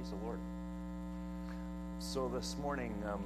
[0.00, 0.38] Praise the Lord.
[1.98, 3.20] So this morning, um,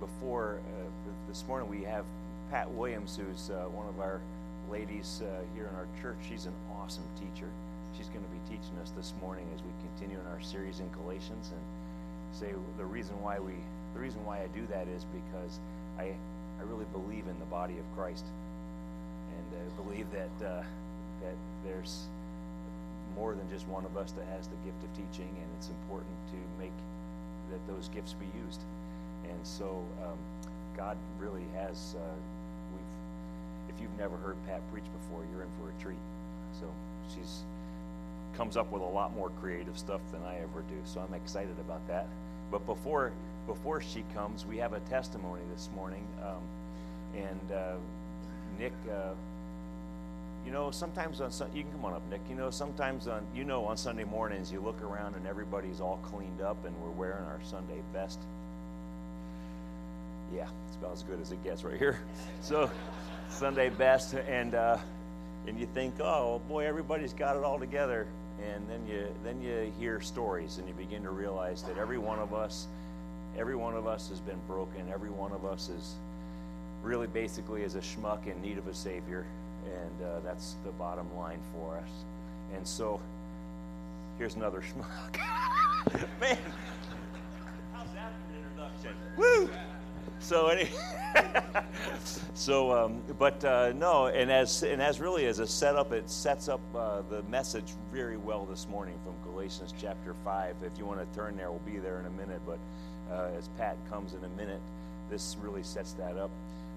[0.00, 0.88] before uh,
[1.28, 2.04] this morning, we have
[2.50, 4.20] Pat Williams, who's uh, one of our
[4.68, 6.16] ladies uh, here in our church.
[6.28, 7.46] She's an awesome teacher.
[7.96, 10.90] She's going to be teaching us this morning as we continue in our series in
[10.90, 11.52] Galatians.
[11.54, 11.62] And
[12.34, 13.54] say the reason why we,
[13.94, 15.60] the reason why I do that is because
[15.96, 16.10] I,
[16.58, 18.24] I really believe in the body of Christ,
[19.30, 20.64] and I believe that uh,
[21.22, 22.10] that there's
[23.16, 26.12] more than just one of us that has the gift of teaching, and it's important
[26.30, 26.76] to make
[27.50, 28.60] that those gifts be used.
[29.24, 30.18] And so, um,
[30.76, 31.96] God really has.
[31.96, 32.14] Uh,
[32.72, 35.98] we've, if you've never heard Pat preach before, you're in for a treat.
[36.60, 36.66] So
[37.14, 37.42] she's
[38.36, 40.76] comes up with a lot more creative stuff than I ever do.
[40.84, 42.06] So I'm excited about that.
[42.50, 43.12] But before
[43.46, 46.42] before she comes, we have a testimony this morning, um,
[47.16, 47.76] and uh,
[48.58, 48.74] Nick.
[48.88, 49.14] Uh,
[50.46, 52.20] you know, sometimes on you can come on up, Nick.
[52.30, 55.98] You know, sometimes on you know on Sunday mornings you look around and everybody's all
[56.04, 58.20] cleaned up and we're wearing our Sunday best.
[60.32, 61.98] Yeah, it's about as good as it gets right here.
[62.42, 62.70] So,
[63.28, 64.78] Sunday best, and uh,
[65.48, 68.06] and you think, oh boy, everybody's got it all together,
[68.40, 72.20] and then you then you hear stories and you begin to realize that every one
[72.20, 72.68] of us,
[73.36, 74.88] every one of us has been broken.
[74.92, 75.94] Every one of us is
[76.84, 79.26] really basically is a schmuck in need of a savior
[79.66, 81.90] and uh, that's the bottom line for us.
[82.54, 83.00] And so,
[84.18, 85.20] here's another schmuck.
[86.20, 86.38] Man,
[87.72, 88.92] how's that for an introduction?
[89.16, 89.50] Woo!
[90.18, 90.70] So anyway,
[92.34, 96.48] so um, but uh, no, and as and as really as a setup, it sets
[96.48, 100.56] up uh, the message very well this morning from Galatians chapter five.
[100.64, 102.40] If you want to turn there, we'll be there in a minute.
[102.46, 102.58] But
[103.12, 104.60] uh, as Pat comes in a minute,
[105.10, 106.30] this really sets that up.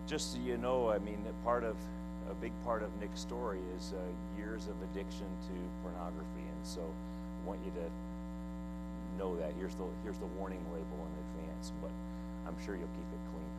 [0.06, 1.76] Just so you know, I mean, part of
[2.30, 4.02] a big part of Nick's story is uh,
[4.38, 7.88] years of addiction to pornography, and so I want you to
[9.18, 9.54] know that.
[9.58, 11.92] Here's the here's the warning label in advance, but
[12.48, 13.50] I'm sure you'll keep it clean.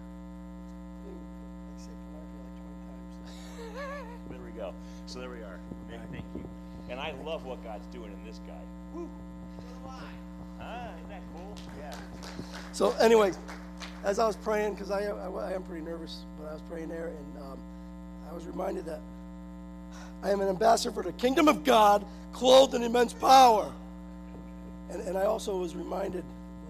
[4.31, 4.73] there we go.
[5.07, 5.59] So there we are.
[5.91, 6.45] Nick, thank you.
[6.89, 8.61] And I love what God's doing in this guy.
[8.95, 9.09] Woo!
[10.61, 11.55] Ah, isn't that cool?
[11.79, 11.95] Yeah.
[12.73, 13.33] So anyway,
[14.05, 16.89] as I was praying, because I, I, I, am pretty nervous, but I was praying
[16.89, 17.59] there, and um,
[18.31, 19.01] I was reminded that
[20.23, 23.73] I am an ambassador for the kingdom of God, clothed in immense power.
[24.91, 26.25] And, and I also was reminded,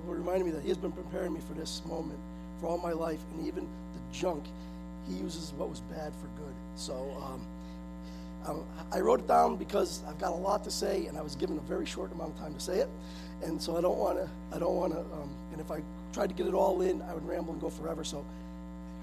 [0.06, 2.18] Lord reminded me that He has been preparing me for this moment
[2.60, 4.44] for all my life, and even the junk,
[5.08, 6.54] He uses what was bad for good.
[6.76, 7.46] So um,
[8.46, 11.34] um, I wrote it down because I've got a lot to say, and I was
[11.34, 12.88] given a very short amount of time to say it,
[13.42, 14.28] and so I don't want to.
[14.54, 15.00] I don't want to.
[15.00, 15.82] Um, and if I
[16.12, 18.04] tried to get it all in, I would ramble and go forever.
[18.04, 18.24] So,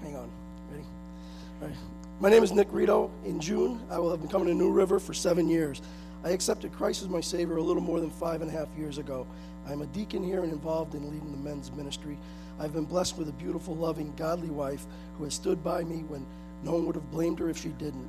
[0.02, 0.30] hang on.
[0.72, 0.84] Ready?
[1.62, 1.76] All right.
[2.20, 3.12] My name is Nick Ruitto.
[3.24, 5.80] In June, I will have been coming to New River for seven years.
[6.24, 8.98] I accepted Christ as my Savior a little more than five and a half years
[8.98, 9.24] ago.
[9.68, 12.18] I'm a deacon here and involved in leading the men's ministry.
[12.58, 14.84] I've been blessed with a beautiful, loving, godly wife
[15.16, 16.26] who has stood by me when
[16.64, 18.08] no one would have blamed her if she didn't.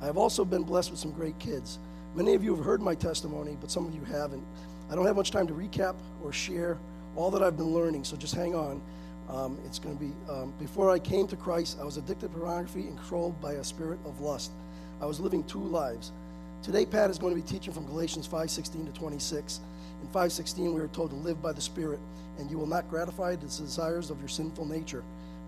[0.00, 1.78] I have also been blessed with some great kids.
[2.14, 4.42] Many of you have heard my testimony, but some of you haven't.
[4.90, 6.78] I don't have much time to recap or share
[7.14, 8.80] all that I've been learning, so just hang on.
[9.32, 12.38] Um, it's going to be um, before I came to Christ, I was addicted to
[12.38, 14.50] pornography and controlled by a spirit of lust.
[15.00, 16.10] I was living two lives.
[16.62, 19.60] Today, Pat is going to be teaching from Galatians 5:16 to 26.
[20.02, 22.00] In 5:16, we are told to live by the Spirit,
[22.38, 25.04] and you will not gratify the desires of your sinful nature.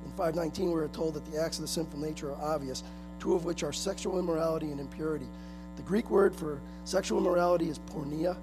[0.06, 2.84] In 5:19, we are told that the acts of the sinful nature are obvious,
[3.18, 5.26] two of which are sexual immorality and impurity.
[5.76, 8.36] The Greek word for sexual immorality is porneia,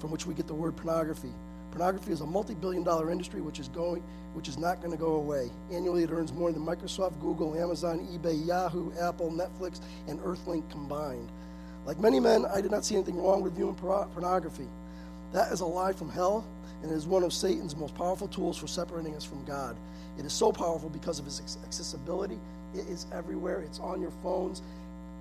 [0.00, 1.32] from which we get the word pornography.
[1.70, 4.02] Pornography is a multi-billion dollar industry which is going
[4.34, 5.50] which is not going to go away.
[5.72, 11.28] Annually it earns more than Microsoft, Google, Amazon, eBay, Yahoo, Apple, Netflix, and Earthlink combined.
[11.84, 14.68] Like many men, I did not see anything wrong with viewing pornography.
[15.32, 16.46] That is a lie from hell
[16.82, 19.76] and it is one of Satan's most powerful tools for separating us from God.
[20.18, 22.38] It is so powerful because of its accessibility.
[22.74, 23.60] It is everywhere.
[23.62, 24.62] It's on your phones.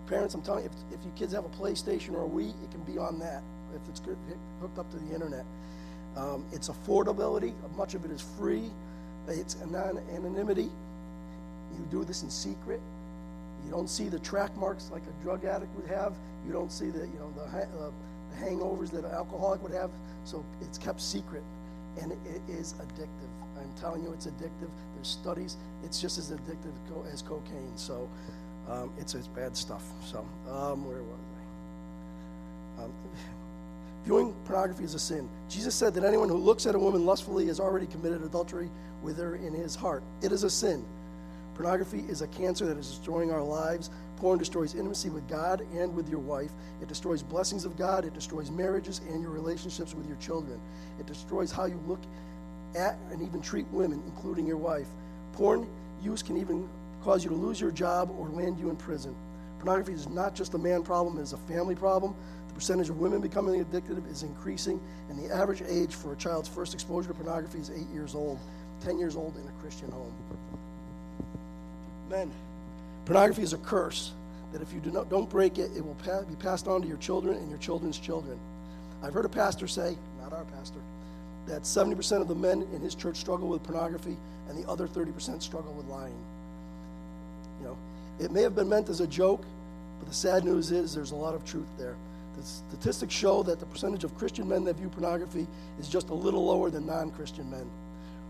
[0.08, 2.72] Parents, I'm telling you, if, if your kids have a PlayStation or a Wii, it
[2.72, 3.44] can be on that
[3.76, 4.02] if it's
[4.62, 5.46] hooked up to the internet.
[6.18, 8.70] Um, its affordability, much of it is free.
[9.28, 10.70] It's anonymity.
[11.78, 12.82] You do this in secret.
[13.66, 16.14] You don't see the track marks like a drug addict would have.
[16.46, 17.92] You don't see the you know the, uh,
[18.32, 19.92] the hangovers that an alcoholic would have.
[20.24, 21.44] So it's kept secret,
[22.02, 23.30] and it, is addictive.
[23.58, 24.70] I'm telling you, it's addictive.
[24.96, 25.58] There's studies.
[25.84, 26.74] It's just as addictive
[27.12, 27.76] as cocaine.
[27.76, 28.10] So
[28.68, 29.84] um, it's it's bad stuff.
[30.06, 31.20] So um, where was
[32.80, 32.84] I?
[32.84, 32.94] Um,
[34.06, 35.30] Viewing pornography is a sin.
[35.50, 38.70] Jesus said that anyone who looks at a woman lustfully has already committed adultery
[39.04, 40.04] with her in his heart.
[40.22, 40.86] It is a sin.
[41.54, 43.90] Pornography is a cancer that is destroying our lives.
[44.16, 46.52] Porn destroys intimacy with God and with your wife.
[46.82, 48.06] It destroys blessings of God.
[48.06, 50.60] It destroys marriages and your relationships with your children.
[51.00, 52.00] It destroys how you look
[52.76, 54.88] at and even treat women, including your wife.
[55.34, 55.68] Porn
[56.02, 56.68] use can even
[57.04, 59.16] cause you to lose your job or land you in prison.
[59.60, 62.16] Pornography is not just a man problem, it is a family problem.
[62.60, 66.74] Percentage of women becoming addicted is increasing, and the average age for a child's first
[66.74, 68.38] exposure to pornography is eight years old,
[68.82, 70.14] 10 years old in a Christian home.
[72.10, 72.30] Men,
[73.06, 74.12] pornography is a curse
[74.52, 76.88] that if you do not, don't break it, it will pa- be passed on to
[76.90, 78.38] your children and your children's children.
[79.02, 80.82] I've heard a pastor say, not our pastor,
[81.48, 84.18] that 70% of the men in his church struggle with pornography
[84.50, 86.20] and the other 30% struggle with lying.
[87.62, 87.78] You know,
[88.20, 89.46] it may have been meant as a joke,
[90.00, 91.96] but the sad news is there's a lot of truth there.
[92.40, 95.46] The statistics show that the percentage of Christian men that view pornography
[95.78, 97.70] is just a little lower than non Christian men.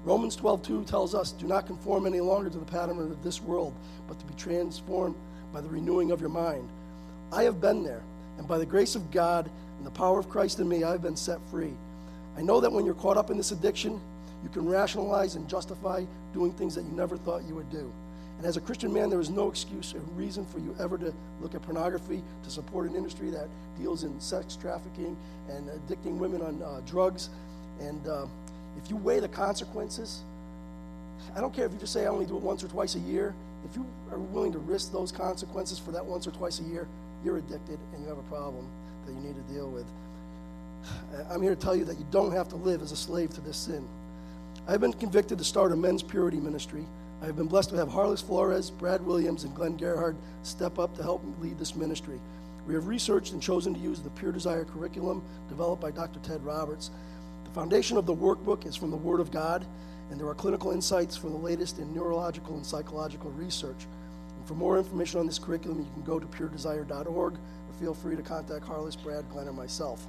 [0.03, 3.73] Romans 12:2 tells us, "Do not conform any longer to the pattern of this world,
[4.07, 5.15] but to be transformed
[5.53, 6.67] by the renewing of your mind."
[7.31, 8.01] I have been there,
[8.39, 9.47] and by the grace of God
[9.77, 11.75] and the power of Christ in me, I have been set free.
[12.35, 14.01] I know that when you're caught up in this addiction,
[14.41, 16.03] you can rationalize and justify
[16.33, 17.91] doing things that you never thought you would do.
[18.39, 21.13] And as a Christian man, there is no excuse or reason for you ever to
[21.41, 25.17] look at pornography, to support an industry that deals in sex trafficking
[25.49, 27.29] and addicting women on uh, drugs.
[27.81, 28.27] And uh,
[28.81, 30.21] if you weigh the consequences,
[31.35, 32.99] I don't care if you just say I only do it once or twice a
[32.99, 33.35] year.
[33.69, 36.87] If you are willing to risk those consequences for that once or twice a year,
[37.25, 38.65] you're addicted and you have a problem
[39.05, 39.85] that you need to deal with.
[41.29, 43.41] I'm here to tell you that you don't have to live as a slave to
[43.41, 43.85] this sin.
[44.65, 46.85] I've been convicted to start a men's purity ministry.
[47.21, 50.95] I have been blessed to have Harless Flores, Brad Williams, and Glenn Gerhard step up
[50.95, 52.17] to help lead this ministry.
[52.65, 56.19] We have researched and chosen to use the Pure Desire curriculum developed by Dr.
[56.19, 56.91] Ted Roberts.
[57.43, 59.65] The foundation of the workbook is from the Word of God,
[60.09, 63.85] and there are clinical insights from the latest in neurological and psychological research.
[64.37, 68.15] And for more information on this curriculum, you can go to puredesire.org or feel free
[68.15, 70.07] to contact Harless, Brad, Glenn, or myself.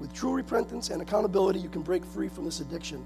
[0.00, 3.04] With true repentance and accountability, you can break free from this addiction.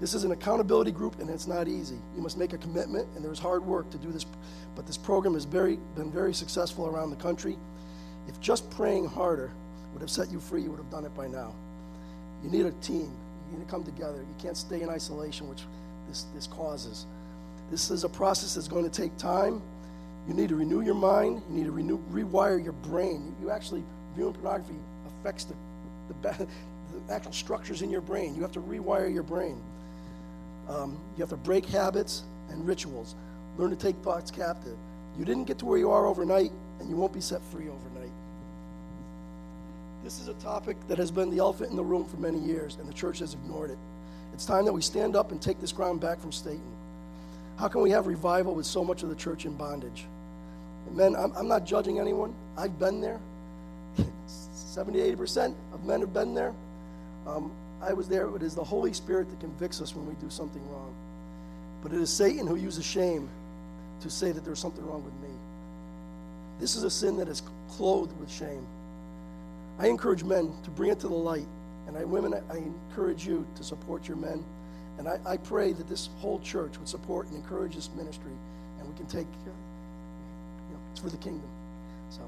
[0.00, 1.96] This is an accountability group, and it's not easy.
[2.16, 4.24] You must make a commitment, and there's hard work to do this.
[4.74, 7.58] But this program has very, been very successful around the country.
[8.26, 9.50] If just praying harder
[9.92, 11.52] would have set you free, you would have done it by now.
[12.42, 13.12] You need a team.
[13.50, 14.18] You need to come together.
[14.18, 15.62] You can't stay in isolation, which
[16.08, 17.04] this, this causes.
[17.70, 19.60] This is a process that's going to take time.
[20.26, 21.42] You need to renew your mind.
[21.50, 23.34] You need to renew, rewire your brain.
[23.42, 23.82] You actually,
[24.16, 24.76] viewing pornography
[25.20, 25.54] affects the
[26.22, 26.30] the,
[27.06, 28.34] the actual structures in your brain.
[28.34, 29.60] You have to rewire your brain.
[30.68, 33.14] Um, you have to break habits and rituals.
[33.58, 34.76] Learn to take thoughts captive.
[35.18, 38.12] You didn't get to where you are overnight, and you won't be set free overnight.
[40.04, 42.76] This is a topic that has been the elephant in the room for many years,
[42.80, 43.78] and the church has ignored it.
[44.32, 46.62] It's time that we stand up and take this ground back from Satan.
[47.58, 50.06] How can we have revival with so much of the church in bondage?
[50.86, 52.32] And men, I'm, I'm not judging anyone.
[52.56, 53.20] I've been there.
[54.26, 56.54] 70, 80% of men have been there.
[57.26, 57.50] Um,
[57.82, 58.34] I was there.
[58.36, 60.94] It is the Holy Spirit that convicts us when we do something wrong.
[61.82, 63.28] But it is Satan who uses shame
[64.00, 65.34] to say that there's something wrong with me.
[66.58, 68.66] This is a sin that is clothed with shame.
[69.78, 71.46] I encourage men to bring it to the light.
[71.86, 74.44] And I, women, I, encourage you to support your men.
[74.98, 78.32] And I, I, pray that this whole church would support and encourage this ministry.
[78.78, 81.48] And we can take, uh, you know, it's for the kingdom.
[82.10, 82.20] So.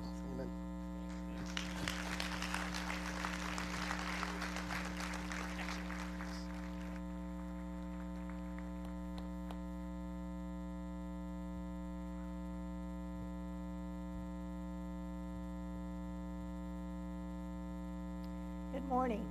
[18.93, 19.25] morning.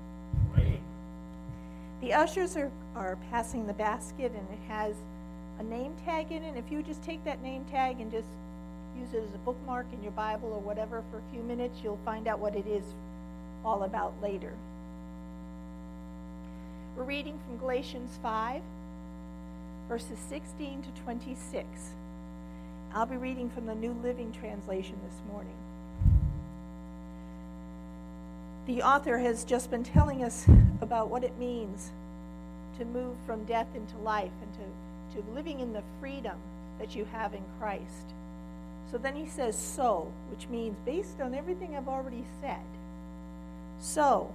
[2.01, 4.95] The ushers are, are passing the basket and it has
[5.59, 6.55] a name tag in it.
[6.55, 8.29] If you just take that name tag and just
[8.97, 11.99] use it as a bookmark in your Bible or whatever for a few minutes, you'll
[12.05, 12.85] find out what it is
[13.65, 14.53] all about later.
[16.95, 18.61] We're reading from Galatians 5,
[19.89, 21.67] verses 16 to 26.
[22.93, 25.55] I'll be reading from the New Living Translation this morning
[28.67, 30.47] the author has just been telling us
[30.81, 31.91] about what it means
[32.81, 34.53] to move from death into life and
[35.13, 36.35] to, to living in the freedom
[36.79, 38.15] that you have in Christ.
[38.89, 42.65] So then he says, so, which means based on everything I've already said.
[43.79, 44.33] So,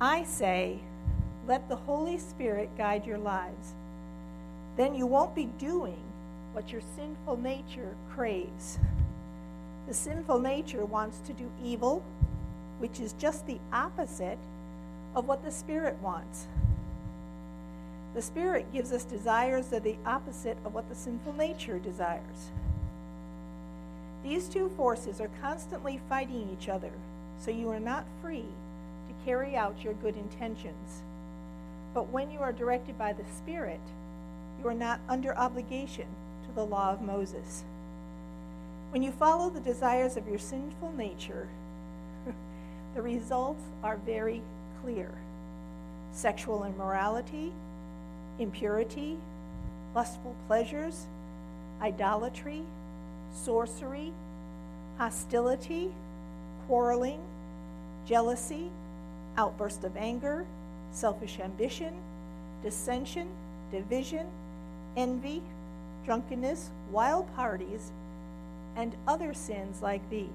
[0.00, 0.78] I say,
[1.48, 3.74] let the Holy Spirit guide your lives.
[4.76, 6.02] Then you won't be doing
[6.52, 8.78] what your sinful nature craves.
[9.88, 12.04] The sinful nature wants to do evil
[12.78, 14.38] which is just the opposite
[15.14, 16.46] of what the Spirit wants.
[18.14, 22.50] The Spirit gives us desires that are the opposite of what the sinful nature desires.
[24.24, 26.90] These two forces are constantly fighting each other,
[27.38, 28.44] so you are not free
[29.08, 31.02] to carry out your good intentions.
[31.94, 33.80] But when you are directed by the Spirit,
[34.60, 36.06] you are not under obligation
[36.46, 37.64] to the law of Moses.
[38.90, 41.48] When you follow the desires of your sinful nature,
[42.94, 44.42] the results are very
[44.82, 45.10] clear
[46.10, 47.52] sexual immorality,
[48.38, 49.16] impurity,
[49.94, 51.06] lustful pleasures,
[51.80, 52.62] idolatry,
[53.32, 54.12] sorcery,
[54.96, 55.90] hostility,
[56.66, 57.20] quarreling,
[58.06, 58.68] jealousy,
[59.36, 60.44] outburst of anger,
[60.92, 61.94] selfish ambition,
[62.62, 63.28] dissension,
[63.70, 64.26] division,
[64.96, 65.42] envy,
[66.04, 67.92] drunkenness, wild parties,
[68.76, 70.28] and other sins like these.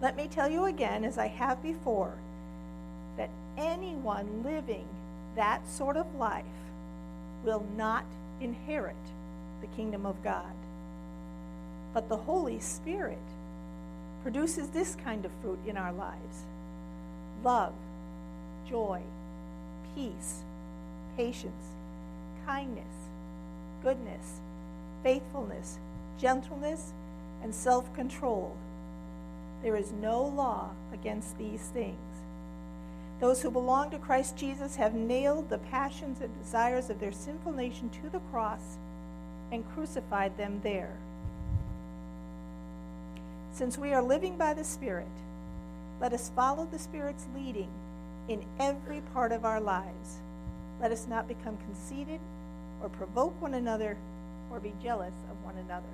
[0.00, 2.12] Let me tell you again, as I have before,
[3.56, 4.86] anyone living
[5.36, 6.44] that sort of life
[7.44, 8.04] will not
[8.40, 8.96] inherit
[9.60, 10.54] the kingdom of God.
[11.94, 13.18] But the Holy Spirit
[14.22, 16.44] produces this kind of fruit in our lives
[17.42, 17.74] love,
[18.68, 19.00] joy,
[19.94, 20.42] peace,
[21.16, 21.66] patience,
[22.46, 22.84] kindness,
[23.82, 24.40] goodness,
[25.02, 25.78] faithfulness,
[26.18, 26.92] gentleness,
[27.42, 28.56] and self control.
[29.62, 31.96] There is no law against these things.
[33.22, 37.52] Those who belong to Christ Jesus have nailed the passions and desires of their sinful
[37.52, 38.78] nation to the cross
[39.52, 40.90] and crucified them there.
[43.52, 45.06] Since we are living by the Spirit,
[46.00, 47.68] let us follow the Spirit's leading
[48.28, 50.18] in every part of our lives.
[50.80, 52.18] Let us not become conceited
[52.82, 53.96] or provoke one another
[54.50, 55.86] or be jealous of one another.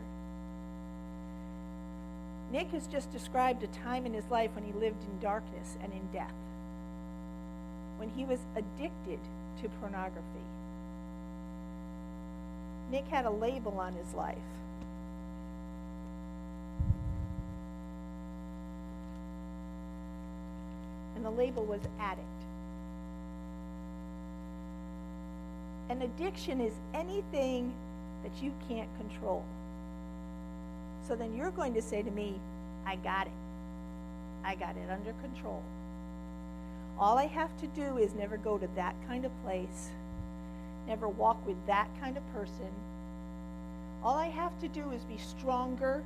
[2.51, 5.93] Nick has just described a time in his life when he lived in darkness and
[5.93, 6.33] in death,
[7.99, 9.19] when he was addicted
[9.61, 10.23] to pornography.
[12.91, 14.39] Nick had a label on his life.
[21.17, 22.25] And the label was addict.
[25.91, 27.73] An addiction is anything
[28.23, 29.45] that you can't control.
[31.07, 32.35] So then you're going to say to me,
[32.87, 33.33] I got it.
[34.45, 35.63] I got it under control.
[36.99, 39.91] All I have to do is never go to that kind of place,
[40.87, 42.71] never walk with that kind of person.
[44.03, 46.03] All I have to do is be stronger.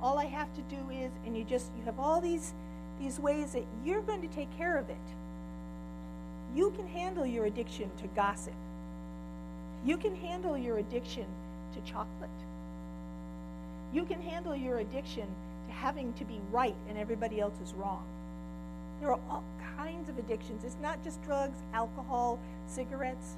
[0.00, 2.54] All I have to do is, and you just, you have all these,
[3.00, 4.96] these ways that you're going to take care of it.
[6.54, 8.54] You can handle your addiction to gossip.
[9.84, 11.26] You can handle your addiction
[11.74, 12.30] to chocolate.
[13.92, 15.26] You can handle your addiction
[15.66, 18.04] to having to be right and everybody else is wrong.
[19.00, 19.44] There are all
[19.78, 20.64] kinds of addictions.
[20.64, 23.36] It's not just drugs, alcohol, cigarettes.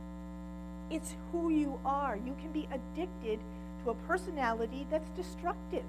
[0.91, 2.17] It's who you are.
[2.17, 3.39] You can be addicted
[3.85, 5.85] to a personality that's destructive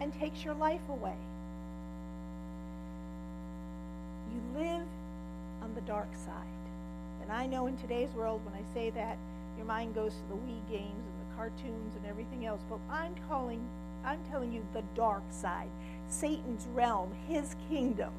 [0.00, 1.16] and takes your life away.
[4.32, 4.86] You live
[5.62, 6.34] on the dark side.
[7.22, 9.16] And I know in today's world, when I say that,
[9.56, 12.60] your mind goes to the Wii games and the cartoons and everything else.
[12.70, 13.60] But I'm calling,
[14.04, 15.68] I'm telling you the dark side,
[16.08, 18.12] Satan's realm, his kingdom.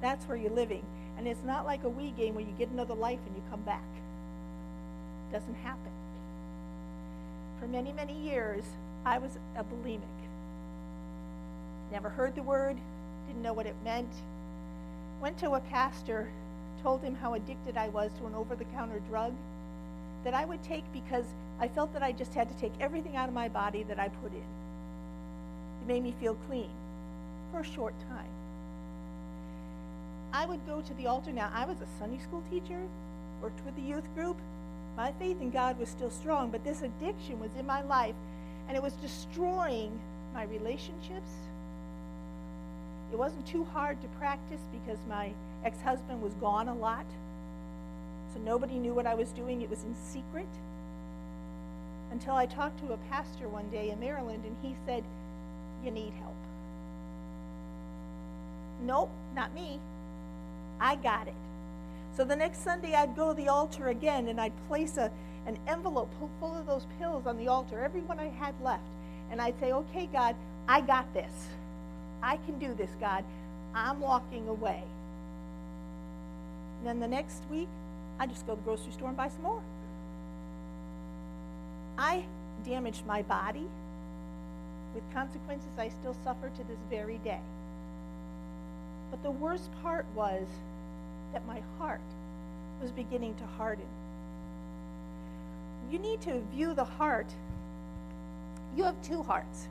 [0.00, 0.84] That's where you're living.
[1.16, 3.62] And it's not like a Wii game where you get another life and you come
[3.62, 3.82] back.
[5.28, 5.90] It doesn't happen.
[7.60, 8.64] For many, many years,
[9.04, 10.02] I was a bulimic.
[11.90, 12.76] Never heard the word,
[13.26, 14.12] didn't know what it meant.
[15.20, 16.28] Went to a pastor,
[16.82, 19.34] told him how addicted I was to an over the counter drug
[20.24, 21.24] that I would take because
[21.60, 24.08] I felt that I just had to take everything out of my body that I
[24.08, 24.38] put in.
[24.38, 26.70] It made me feel clean
[27.50, 28.37] for a short time.
[30.32, 31.50] I would go to the altar now.
[31.54, 32.80] I was a Sunday school teacher,
[33.42, 34.36] worked with the youth group.
[34.96, 38.14] My faith in God was still strong, but this addiction was in my life,
[38.66, 39.98] and it was destroying
[40.34, 41.30] my relationships.
[43.12, 45.32] It wasn't too hard to practice because my
[45.64, 47.06] ex husband was gone a lot.
[48.34, 49.62] So nobody knew what I was doing.
[49.62, 50.48] It was in secret.
[52.10, 55.04] Until I talked to a pastor one day in Maryland and he said,
[55.84, 56.34] You need help.
[58.84, 59.80] Nope, not me.
[60.80, 61.34] I got it.
[62.16, 65.10] So the next Sunday I'd go to the altar again and I'd place a,
[65.46, 68.82] an envelope full of those pills on the altar, every one I had left.
[69.30, 70.34] And I'd say, Okay, God,
[70.66, 71.32] I got this.
[72.22, 73.24] I can do this, God.
[73.74, 74.82] I'm walking away.
[76.78, 77.68] And then the next week,
[78.18, 79.62] I just go to the grocery store and buy some more.
[81.96, 82.24] I
[82.64, 83.66] damaged my body
[84.94, 87.40] with consequences I still suffer to this very day.
[89.10, 90.46] But the worst part was
[91.32, 92.00] that my heart
[92.80, 93.86] was beginning to harden.
[95.90, 97.26] You need to view the heart.
[98.76, 99.68] You have two hearts.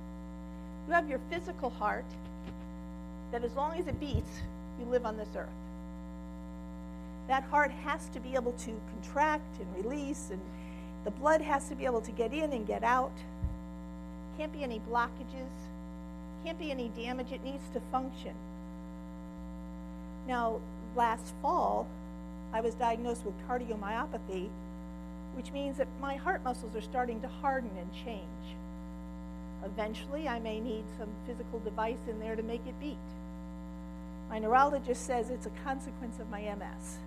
[0.88, 2.06] You have your physical heart,
[3.32, 4.42] that as long as it beats,
[4.80, 5.50] you live on this earth.
[7.28, 10.40] That heart has to be able to contract and release, and
[11.04, 13.12] the blood has to be able to get in and get out.
[14.38, 15.52] Can't be any blockages,
[16.46, 17.32] can't be any damage.
[17.32, 18.34] It needs to function.
[20.28, 20.60] Now,
[20.96, 21.88] last fall,
[22.54, 24.50] I was diagnosed with cardiomyopathy,
[25.36, 28.58] which means that my heart muscles are starting to harden and change.
[29.64, 32.98] Eventually, I may need some physical device in there to make it beat.
[34.30, 36.98] My neurologist says it's a consequence of my MS.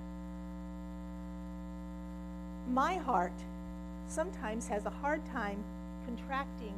[2.73, 3.33] My heart
[4.09, 5.63] sometimes has a hard time
[6.07, 6.75] contracting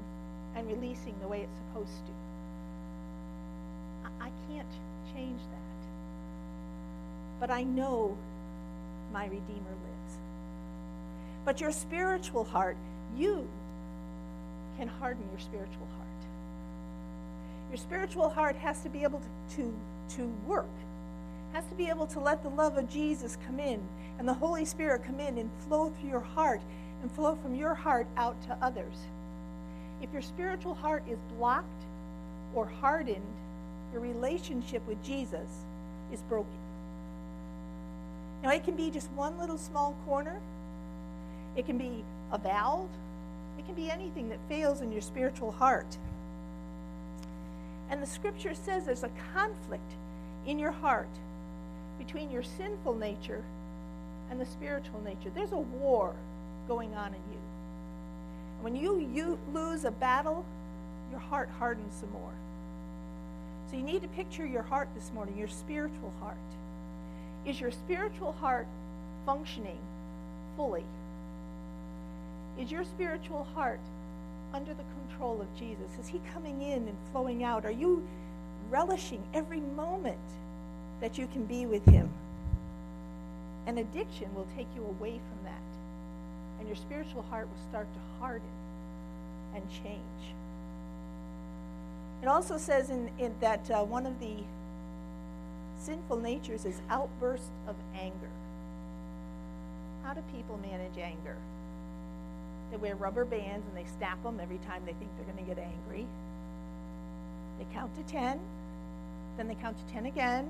[0.57, 2.13] and releasing the way it's supposed to.
[4.21, 4.69] I, can't
[5.15, 5.62] change that.
[7.43, 8.17] But I know
[9.13, 10.17] my Redeemer lives.
[11.45, 12.77] But your spiritual heart,
[13.17, 13.49] you
[14.79, 16.23] can harden your spiritual heart.
[17.69, 19.75] Your spiritual heart has to be able to, to,
[20.19, 20.71] to work,
[21.53, 23.81] has to be able to let the love of Jesus come in
[24.21, 26.61] and the Holy Spirit come in and flow through your heart
[27.03, 28.95] and flow from your heart out to others.
[30.01, 31.83] If your spiritual heart is blocked
[32.55, 33.27] or hardened,
[33.93, 35.49] your relationship with Jesus
[36.13, 36.62] is broken.
[38.43, 40.41] Now, it can be just one little small corner,
[41.57, 42.91] it can be a valve,
[43.59, 45.99] it can be anything that fails in your spiritual heart.
[47.91, 49.93] And the scripture says there's a conflict
[50.47, 51.09] in your heart
[51.99, 53.45] between your sinful nature
[54.31, 55.31] and the spiritual nature.
[55.35, 56.15] There's a war
[56.67, 57.41] going on in you.
[58.57, 60.45] And when you, you lose a battle,
[61.11, 62.33] your heart hardens some more.
[63.71, 66.37] So you need to picture your heart this morning, your spiritual heart.
[67.45, 68.67] Is your spiritual heart
[69.27, 69.79] functioning
[70.57, 70.85] fully?
[72.59, 73.81] Is your spiritual heart
[74.53, 75.91] under the control of Jesus?
[76.01, 77.65] Is he coming in and flowing out?
[77.65, 78.07] Are you
[78.71, 80.19] relishing every moment
[81.01, 82.09] that you can be with him?
[83.67, 85.63] An addiction will take you away from that,
[86.59, 88.49] and your spiritual heart will start to harden
[89.55, 90.35] and change.
[92.23, 94.37] It also says in, in that uh, one of the
[95.85, 98.31] sinful natures is outbursts of anger.
[100.05, 101.37] How do people manage anger?
[102.71, 105.55] They wear rubber bands and they snap them every time they think they're going to
[105.55, 106.07] get angry.
[107.59, 108.39] They count to 10,
[109.37, 110.49] then they count to 10 again,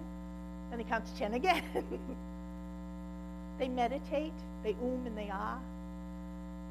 [0.71, 1.63] then they count to 10 again.
[3.59, 5.59] they meditate, they um and they ah.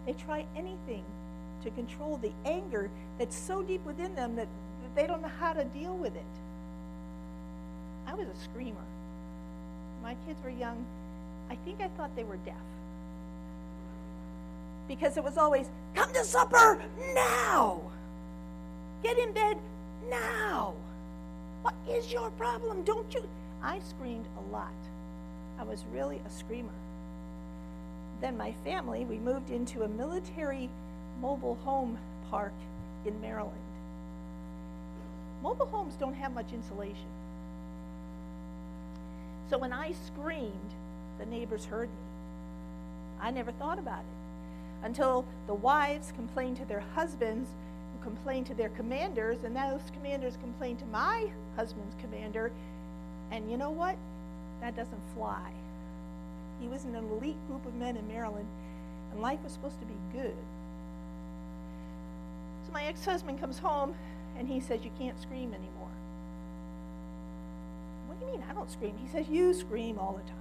[0.06, 1.04] They try anything
[1.64, 4.48] to control the anger that's so deep within them that
[4.96, 6.41] they don't know how to deal with it.
[8.12, 8.84] I was a screamer.
[10.04, 10.86] My kids were young.
[11.50, 12.56] I think I thought they were deaf.
[14.90, 16.82] Because it was always, come to supper
[17.16, 17.80] now.
[19.02, 19.58] Get in bed
[20.10, 20.74] now.
[21.62, 22.84] What is your problem?
[22.84, 23.24] Don't you?
[23.64, 24.74] I screamed a lot.
[25.58, 26.70] I was really a screamer.
[28.20, 30.70] Then my family, we moved into a military
[31.22, 31.98] mobile home
[32.30, 32.54] park
[33.06, 33.56] in Maryland.
[35.42, 37.08] Mobile homes don't have much insulation.
[39.52, 40.72] So when I screamed,
[41.20, 42.06] the neighbors heard me.
[43.20, 47.50] I never thought about it until the wives complained to their husbands,
[47.92, 52.50] who complained to their commanders, and those commanders complained to my husband's commander.
[53.30, 53.98] And you know what?
[54.62, 55.52] That doesn't fly.
[56.62, 58.48] He was in an elite group of men in Maryland,
[59.12, 60.38] and life was supposed to be good.
[62.66, 63.96] So my ex husband comes home
[64.38, 65.81] and he says, You can't scream anymore.
[68.32, 68.94] Mean I don't scream?
[69.04, 70.38] He says, You scream all the time.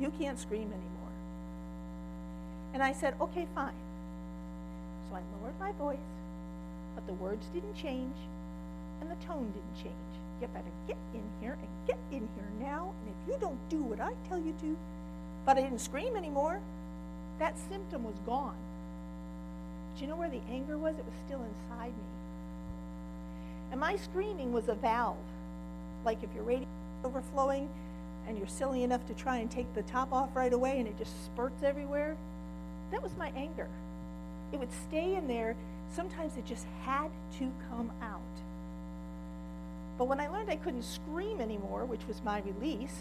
[0.00, 1.12] You can't scream anymore.
[2.72, 3.72] And I said, Okay, fine.
[5.10, 5.98] So I lowered my voice,
[6.94, 8.16] but the words didn't change
[9.00, 9.94] and the tone didn't change.
[10.40, 12.92] You better get in here and get in here now.
[13.00, 14.76] And if you don't do what I tell you to,
[15.46, 16.60] but I didn't scream anymore,
[17.38, 18.56] that symptom was gone.
[19.92, 20.96] But you know where the anger was?
[20.96, 22.04] It was still inside me.
[23.70, 25.16] And my screaming was a valve.
[26.04, 26.73] Like if your radiator is
[27.04, 27.68] overflowing
[28.26, 30.96] and you're silly enough to try and take the top off right away and it
[30.98, 32.16] just spurts everywhere,
[32.90, 33.68] that was my anger.
[34.52, 35.56] It would stay in there.
[35.94, 38.20] Sometimes it just had to come out.
[39.98, 42.96] But when I learned I couldn't scream anymore, which was my release,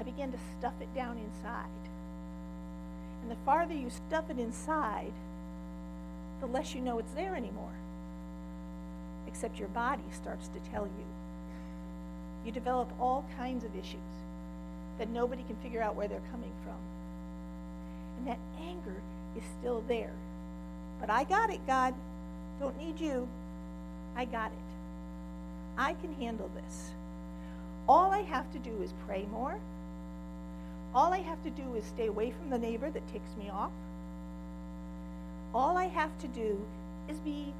[0.00, 1.68] I began to stuff it down inside.
[3.22, 5.12] And the farther you stuff it inside,
[6.40, 7.72] the less you know it's there anymore.
[9.26, 11.23] Except your body starts to tell you.
[12.44, 14.00] You develop all kinds of issues.
[14.98, 16.76] that nobody can figure out where they're coming from.
[18.18, 18.94] And that anger
[19.36, 20.12] is still there.
[21.00, 21.94] But I got it, God.
[22.60, 23.28] Don't need you.
[24.16, 24.58] I got it.
[25.76, 26.90] I can handle this.
[27.88, 29.58] All I have to do is pray more.
[30.94, 33.72] All I have to do is stay away from the neighbor that ticks me off.
[35.52, 36.64] All I have to do
[37.08, 37.52] is be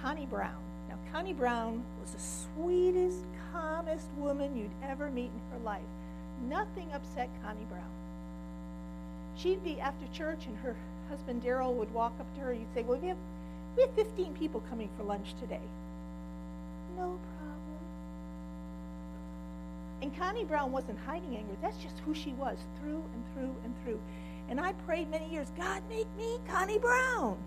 [0.00, 0.69] Connie Brown.
[0.90, 5.82] Now, Connie Brown was the sweetest, calmest woman you'd ever meet in her life.
[6.48, 7.84] Nothing upset Connie Brown.
[9.36, 10.74] She'd be after church, and her
[11.08, 12.52] husband Daryl would walk up to her.
[12.52, 13.16] He'd say, "Well, we have
[13.76, 15.60] we have 15 people coming for lunch today."
[16.96, 17.78] No problem.
[20.02, 21.54] And Connie Brown wasn't hiding anger.
[21.62, 24.00] That's just who she was, through and through and through.
[24.48, 27.38] And I prayed many years, God, make me Connie Brown.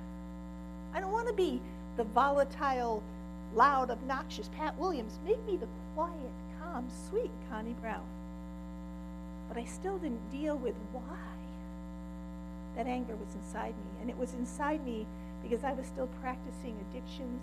[0.94, 1.60] I don't want to be
[1.98, 3.04] the volatile,
[3.56, 5.20] loud, obnoxious Pat Williams.
[5.26, 8.06] Make me the quiet, calm, sweet Connie Brown.
[9.48, 11.02] But I still didn't deal with why
[12.76, 14.02] that anger was inside me.
[14.02, 15.06] And it was inside me
[15.44, 17.42] because I was still practicing addictions.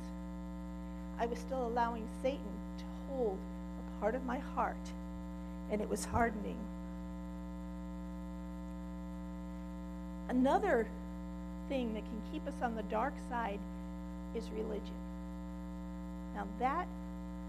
[1.18, 2.40] I was still allowing Satan
[2.78, 4.76] to hold a part of my heart,
[5.70, 6.56] and it was hardening.
[10.30, 10.86] Another
[11.68, 13.58] thing that can keep us on the dark side
[14.34, 14.94] is religion.
[16.40, 16.88] Now, that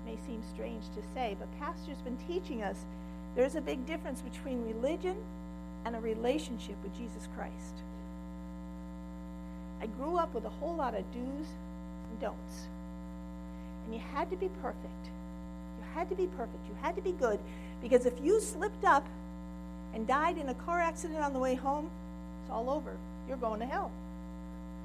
[0.06, 2.76] may seem strange to say, but Pastor's been teaching us
[3.38, 5.16] there's a big difference between religion
[5.86, 7.76] and a relationship with Jesus Christ.
[9.82, 11.48] I grew up with a whole lot of do's
[12.10, 12.68] and don'ts.
[13.86, 15.06] And you had to be perfect.
[15.06, 16.68] You had to be perfect.
[16.68, 17.40] You had to be good.
[17.82, 19.08] Because if you slipped up
[19.94, 21.90] and died in a car accident on the way home,
[22.44, 22.98] it's all over.
[23.30, 23.90] You're going to hell.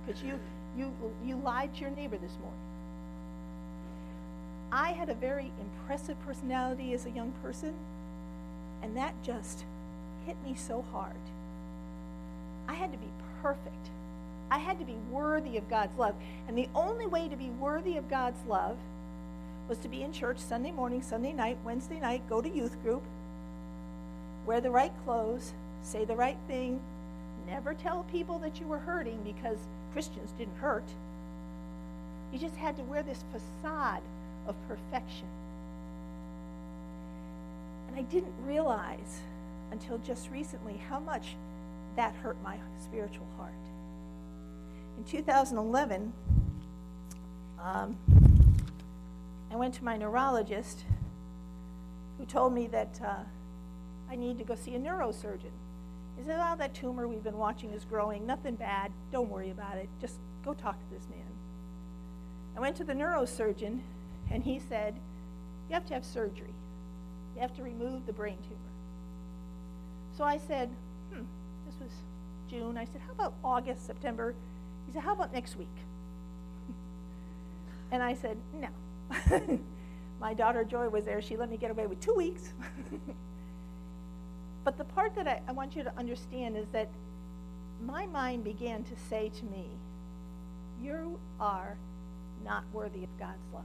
[0.06, 0.38] Because you,
[0.78, 0.92] you,
[1.24, 2.65] you lied to your neighbor this morning.
[4.72, 7.74] I had a very impressive personality as a young person,
[8.82, 9.64] and that just
[10.26, 11.14] hit me so hard.
[12.68, 13.08] I had to be
[13.42, 13.90] perfect.
[14.50, 16.14] I had to be worthy of God's love.
[16.48, 18.76] And the only way to be worthy of God's love
[19.68, 23.02] was to be in church Sunday morning, Sunday night, Wednesday night, go to youth group,
[24.46, 25.52] wear the right clothes,
[25.82, 26.80] say the right thing,
[27.48, 29.58] never tell people that you were hurting because
[29.92, 30.84] Christians didn't hurt.
[32.32, 34.02] You just had to wear this facade
[34.46, 35.26] of perfection.
[37.88, 39.20] And I didn't realize
[39.72, 41.36] until just recently how much
[41.96, 43.52] that hurt my spiritual heart.
[44.98, 46.12] In 2011,
[47.62, 47.96] um,
[49.50, 50.84] I went to my neurologist
[52.18, 53.24] who told me that uh,
[54.10, 55.52] I need to go see a neurosurgeon.
[56.16, 58.26] He said, Oh, that tumor we've been watching is growing.
[58.26, 58.90] Nothing bad.
[59.12, 59.88] Don't worry about it.
[60.00, 61.26] Just go talk to this man.
[62.56, 63.80] I went to the neurosurgeon,
[64.30, 64.94] and he said,
[65.68, 66.54] You have to have surgery.
[67.34, 68.66] You have to remove the brain tumor.
[70.16, 70.70] So I said,
[71.12, 71.24] hmm,
[71.66, 71.90] this was
[72.48, 72.78] June.
[72.78, 74.34] I said, how about August, September?
[74.86, 75.68] He said, how about next week?
[77.92, 79.58] and I said, no.
[80.20, 81.20] My daughter Joy was there.
[81.20, 82.54] She let me get away with two weeks.
[84.64, 86.88] but the part that I, I want you to understand is that
[87.84, 89.66] my mind began to say to me,
[90.82, 91.76] You are
[92.42, 93.64] not worthy of God's love.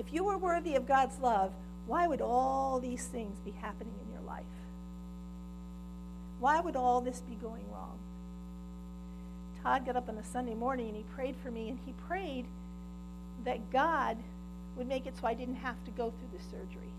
[0.00, 1.52] If you were worthy of God's love,
[1.86, 4.44] why would all these things be happening in your life?
[6.38, 7.98] Why would all this be going wrong?
[9.62, 12.46] Todd got up on a Sunday morning and he prayed for me, and he prayed
[13.44, 14.16] that God
[14.74, 16.94] would make it so I didn't have to go through the surgery.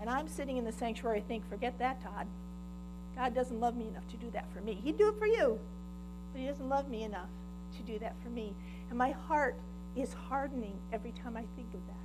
[0.00, 2.28] And I'm sitting in the sanctuary thinking, forget that, Todd.
[3.16, 4.78] God doesn't love me enough to do that for me.
[4.84, 5.58] He'd do it for you,
[6.32, 7.30] but He doesn't love me enough
[7.78, 8.52] to do that for me.
[8.90, 9.56] And my heart
[9.96, 11.96] is hardening every time I think of that.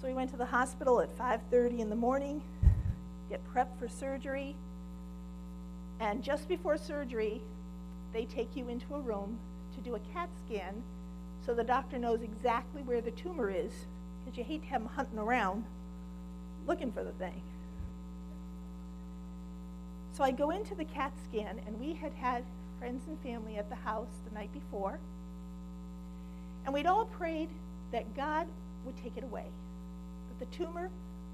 [0.00, 2.42] So we went to the hospital at 5:30 in the morning
[3.28, 4.54] get prepped for surgery.
[6.00, 7.40] And just before surgery,
[8.12, 9.38] they take you into a room
[9.74, 10.82] to do a CAT scan
[11.44, 13.72] so the doctor knows exactly where the tumor is
[14.24, 15.64] because you hate to have them hunting around
[16.66, 17.42] looking for the thing.
[20.12, 22.44] So I go into the CAT scan, and we had had
[22.78, 25.00] friends and family at the house the night before.
[26.64, 27.48] And we'd all prayed
[27.92, 28.46] that God
[28.84, 29.46] would take it away,
[30.28, 30.90] that the tumor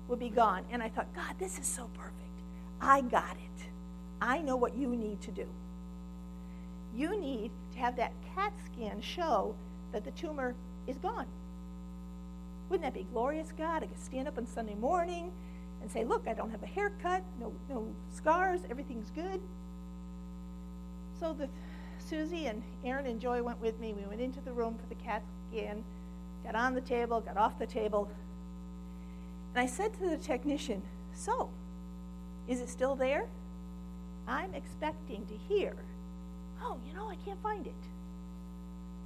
[0.08, 0.64] would be gone.
[0.70, 2.16] And I thought, God, this is so perfect.
[2.80, 3.68] I got it.
[4.20, 5.46] I know what you need to do.
[6.94, 9.54] You need to have that CAT scan show
[9.92, 10.54] that the tumor
[10.86, 11.26] is gone.
[12.68, 13.82] Wouldn't that be glorious, God?
[13.82, 15.32] I could stand up on Sunday morning
[15.80, 19.40] and say, Look, I don't have a haircut, no, no scars, everything's good.
[21.18, 21.48] So the
[22.10, 23.94] Susie and Aaron and Joy went with me.
[23.94, 25.84] We went into the room for the CAT scan,
[26.42, 28.10] got on the table, got off the table,
[29.54, 30.82] And I said to the technician,
[31.14, 31.50] So,
[32.48, 33.28] is it still there?
[34.26, 35.76] I'm expecting to hear,
[36.60, 37.72] Oh, you know, I can't find it.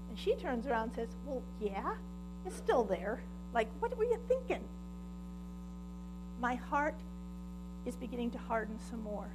[0.08, 1.96] And she turns around and says, Well, yeah,
[2.46, 3.20] it's still there.
[3.52, 4.64] Like, what were you thinking?
[6.40, 6.96] My heart
[7.84, 9.28] is beginning to harden some more.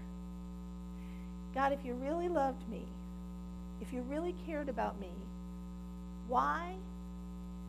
[1.54, 2.88] God, if you really loved me,
[3.82, 5.12] if you really cared about me,
[6.28, 6.76] why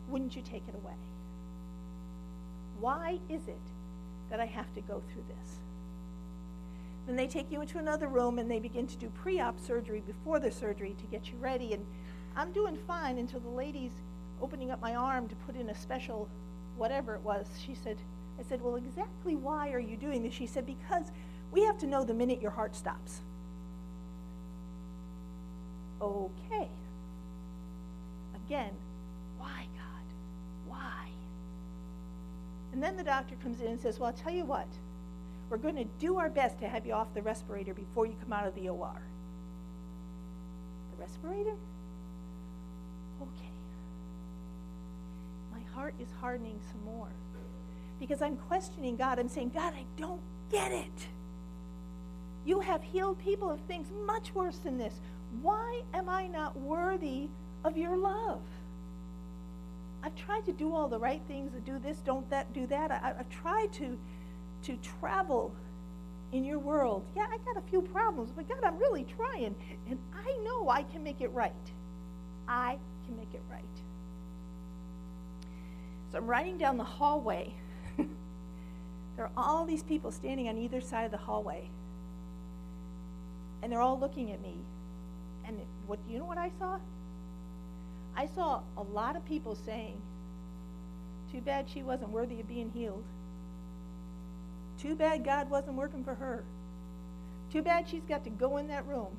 [0.09, 0.93] wouldn't you take it away?
[2.79, 3.61] Why is it
[4.29, 5.57] that I have to go through this?
[7.07, 10.03] Then they take you into another room and they begin to do pre op surgery
[10.05, 11.73] before the surgery to get you ready.
[11.73, 11.85] And
[12.35, 13.91] I'm doing fine until the lady's
[14.41, 16.27] opening up my arm to put in a special
[16.77, 17.47] whatever it was.
[17.65, 17.97] She said,
[18.39, 20.33] I said, Well, exactly why are you doing this?
[20.33, 21.11] She said, Because
[21.51, 23.21] we have to know the minute your heart stops.
[26.01, 26.67] Okay.
[28.47, 28.71] Again,
[29.37, 30.05] why, God?
[30.67, 31.07] Why?
[32.73, 34.67] And then the doctor comes in and says, Well, I'll tell you what.
[35.49, 38.31] We're going to do our best to have you off the respirator before you come
[38.31, 39.01] out of the OR.
[40.95, 41.55] The respirator?
[43.21, 43.51] Okay.
[45.51, 47.09] My heart is hardening some more
[47.99, 49.19] because I'm questioning God.
[49.19, 51.07] I'm saying, God, I don't get it.
[52.45, 54.93] You have healed people of things much worse than this.
[55.41, 57.29] Why am I not worthy
[57.63, 58.41] of your love?
[60.03, 62.91] I've tried to do all the right things, to do this, don't that, do that.
[62.91, 63.97] I, have tried to,
[64.63, 65.53] to travel
[66.31, 67.05] in your world.
[67.15, 69.55] Yeah, I got a few problems, but God, I'm really trying.
[69.89, 71.51] And I know I can make it right.
[72.47, 73.63] I can make it right.
[76.11, 77.53] So I'm riding down the hallway.
[77.97, 81.69] there are all these people standing on either side of the hallway.
[83.61, 84.55] And they're all looking at me.
[85.91, 86.79] What you know what I saw?
[88.15, 90.01] I saw a lot of people saying,
[91.33, 93.03] Too bad she wasn't worthy of being healed.
[94.79, 96.45] Too bad God wasn't working for her.
[97.51, 99.17] Too bad she's got to go in that room.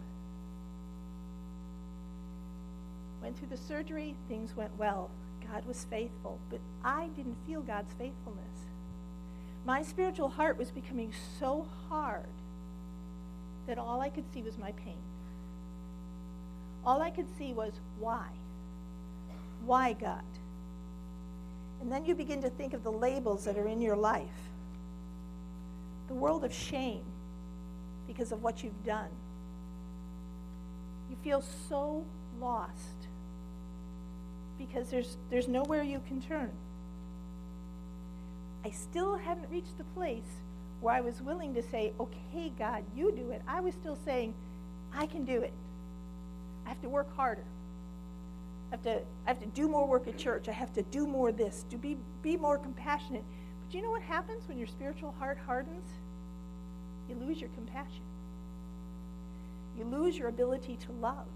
[3.20, 5.10] Went through the surgery, things went well.
[5.52, 8.70] God was faithful, but I didn't feel God's faithfulness.
[9.66, 12.32] My spiritual heart was becoming so hard
[13.66, 15.11] that all I could see was my pain.
[16.84, 18.26] All I could see was why?
[19.64, 20.24] Why, God?
[21.80, 24.28] And then you begin to think of the labels that are in your life
[26.08, 27.04] the world of shame
[28.06, 29.08] because of what you've done.
[31.08, 32.04] You feel so
[32.38, 33.08] lost
[34.58, 36.50] because there's, there's nowhere you can turn.
[38.64, 40.40] I still hadn't reached the place
[40.82, 43.40] where I was willing to say, okay, God, you do it.
[43.48, 44.34] I was still saying,
[44.94, 45.52] I can do it.
[46.66, 47.44] I have to work harder.
[48.70, 50.48] I have to, I have to do more work at church.
[50.48, 53.24] I have to do more this, to be, be more compassionate.
[53.66, 55.88] But you know what happens when your spiritual heart hardens?
[57.08, 58.02] You lose your compassion.
[59.76, 61.26] You lose your ability to love.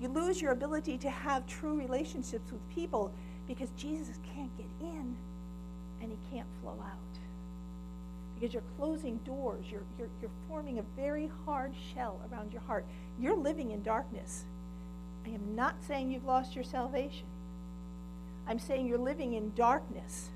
[0.00, 3.12] You lose your ability to have true relationships with people
[3.46, 5.16] because Jesus can't get in
[6.00, 7.18] and he can't flow out.
[8.34, 12.84] Because you're closing doors, you're, you're, you're forming a very hard shell around your heart.
[13.18, 14.44] You're living in darkness.
[15.24, 17.26] I am not saying you've lost your salvation.
[18.46, 20.30] I'm saying you're living in darkness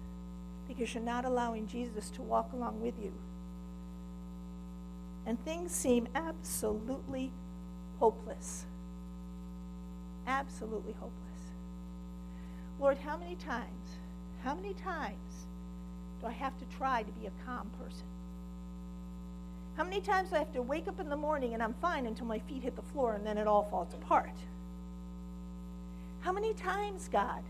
[0.67, 3.13] because you're not allowing Jesus to walk along with you.
[5.27, 7.33] And things seem absolutely
[7.99, 8.65] hopeless.
[10.27, 11.13] Absolutely hopeless.
[12.81, 13.97] Lord, how many times,
[14.43, 15.17] how many times
[16.21, 18.07] do I have to try to be a calm person?
[19.77, 22.07] How many times do I have to wake up in the morning and I'm fine
[22.07, 24.35] until my feet hit the floor and then it all falls apart?
[26.21, 27.43] How many times, God?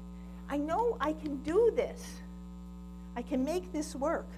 [0.51, 2.21] I know I can do this.
[3.17, 4.29] I can make this work.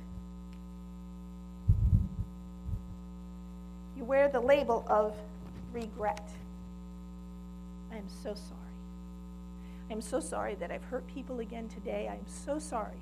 [3.97, 5.15] You wear the label of
[5.73, 6.31] regret.
[7.93, 8.61] I am so sorry.
[9.91, 12.09] I'm so sorry that I've hurt people again today.
[12.11, 13.01] I'm so sorry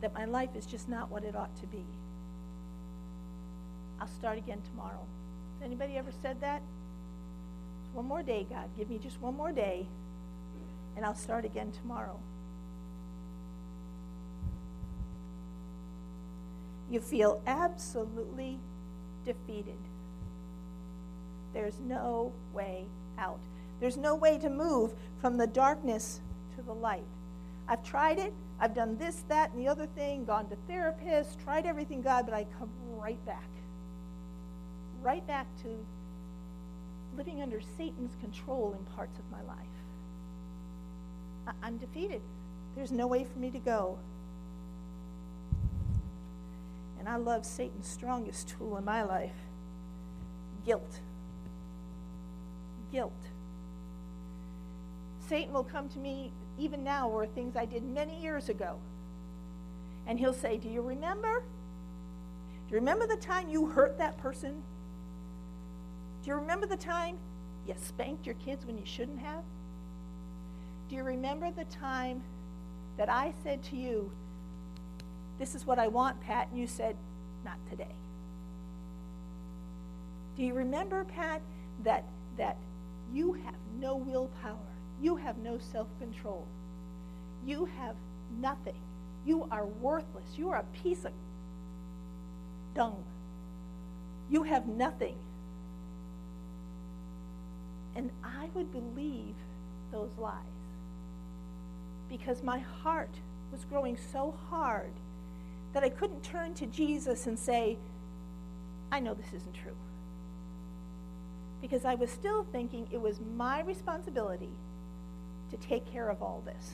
[0.00, 1.84] that my life is just not what it ought to be.
[4.00, 5.04] I'll start again tomorrow.
[5.58, 6.62] Has anybody ever said that?
[7.92, 8.68] One more day, God.
[8.76, 9.86] Give me just one more day,
[10.96, 12.18] and I'll start again tomorrow.
[16.90, 18.58] You feel absolutely
[19.26, 19.76] defeated.
[21.52, 22.86] There's no way
[23.18, 23.40] out.
[23.80, 26.20] There's no way to move from the darkness
[26.56, 27.04] to the light.
[27.66, 28.32] I've tried it.
[28.60, 32.34] I've done this, that, and the other thing, gone to therapists, tried everything, God, but
[32.34, 33.48] I come right back.
[35.00, 35.68] Right back to
[37.16, 39.66] living under Satan's control in parts of my life.
[41.46, 42.22] I- I'm defeated.
[42.74, 43.98] There's no way for me to go.
[46.98, 49.36] and I love Satan's strongest tool in my life
[50.66, 51.00] guilt.
[52.92, 53.12] Guilt.
[55.26, 58.76] Satan will come to me even now or things I did many years ago.
[60.06, 61.42] And he'll say, Do you remember?
[62.68, 64.62] Do you remember the time you hurt that person?
[66.22, 67.18] Do you remember the time
[67.66, 69.42] you spanked your kids when you shouldn't have?
[70.88, 72.22] Do you remember the time
[72.96, 74.10] that I said to you,
[75.38, 76.96] This is what I want, Pat, and you said,
[77.44, 77.94] Not today?
[80.36, 81.42] Do you remember, Pat,
[81.84, 82.04] that,
[82.36, 82.56] that
[83.12, 84.67] you have no willpower?
[85.00, 86.46] You have no self control.
[87.44, 87.94] You have
[88.40, 88.80] nothing.
[89.24, 90.36] You are worthless.
[90.36, 91.12] You are a piece of
[92.74, 93.04] dung.
[94.30, 95.16] You have nothing.
[97.94, 99.34] And I would believe
[99.90, 100.34] those lies
[102.08, 103.10] because my heart
[103.52, 104.92] was growing so hard
[105.72, 107.76] that I couldn't turn to Jesus and say,
[108.90, 109.76] I know this isn't true.
[111.60, 114.50] Because I was still thinking it was my responsibility
[115.50, 116.72] to take care of all this.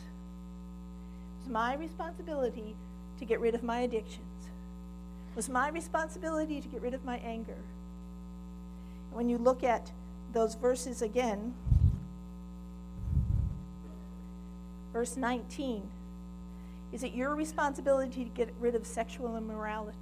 [1.40, 2.74] It was my responsibility
[3.18, 4.20] to get rid of my addictions.
[5.34, 7.56] It was my responsibility to get rid of my anger.
[9.08, 9.90] And when you look at
[10.32, 11.54] those verses again,
[14.92, 15.82] verse 19,
[16.92, 19.96] is it your responsibility to get rid of sexual immorality,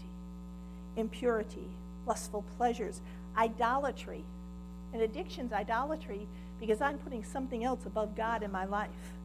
[0.97, 1.67] impurity,
[2.07, 3.01] lustful pleasures,
[3.37, 4.25] idolatry?
[4.93, 6.27] And addiction's idolatry
[6.63, 9.17] because I'm putting something else above God in my life.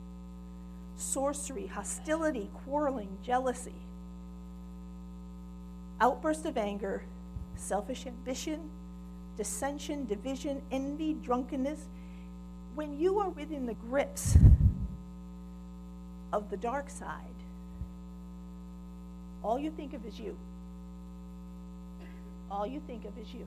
[0.96, 3.76] Sorcery, hostility, quarreling, jealousy,
[6.02, 7.04] outburst of anger,
[7.56, 8.72] selfish ambition,
[9.38, 11.80] dissension, division, envy, drunkenness.
[12.74, 14.36] When you are within the grips
[16.34, 17.22] of the dark side,
[19.44, 20.36] all you think of is you.
[22.50, 23.46] All you think of is you.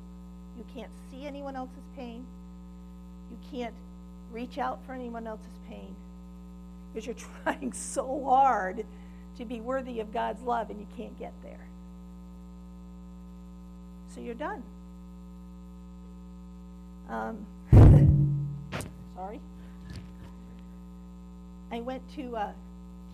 [0.56, 2.24] You can't see anyone else's pain.
[3.30, 3.74] You can't
[4.32, 5.94] reach out for anyone else's pain
[6.92, 7.14] because you're
[7.44, 8.84] trying so hard
[9.38, 11.66] to be worthy of God's love and you can't get there.
[14.14, 14.62] So you're done.
[17.08, 17.46] Um,
[19.16, 19.40] sorry.
[21.72, 22.54] I went to a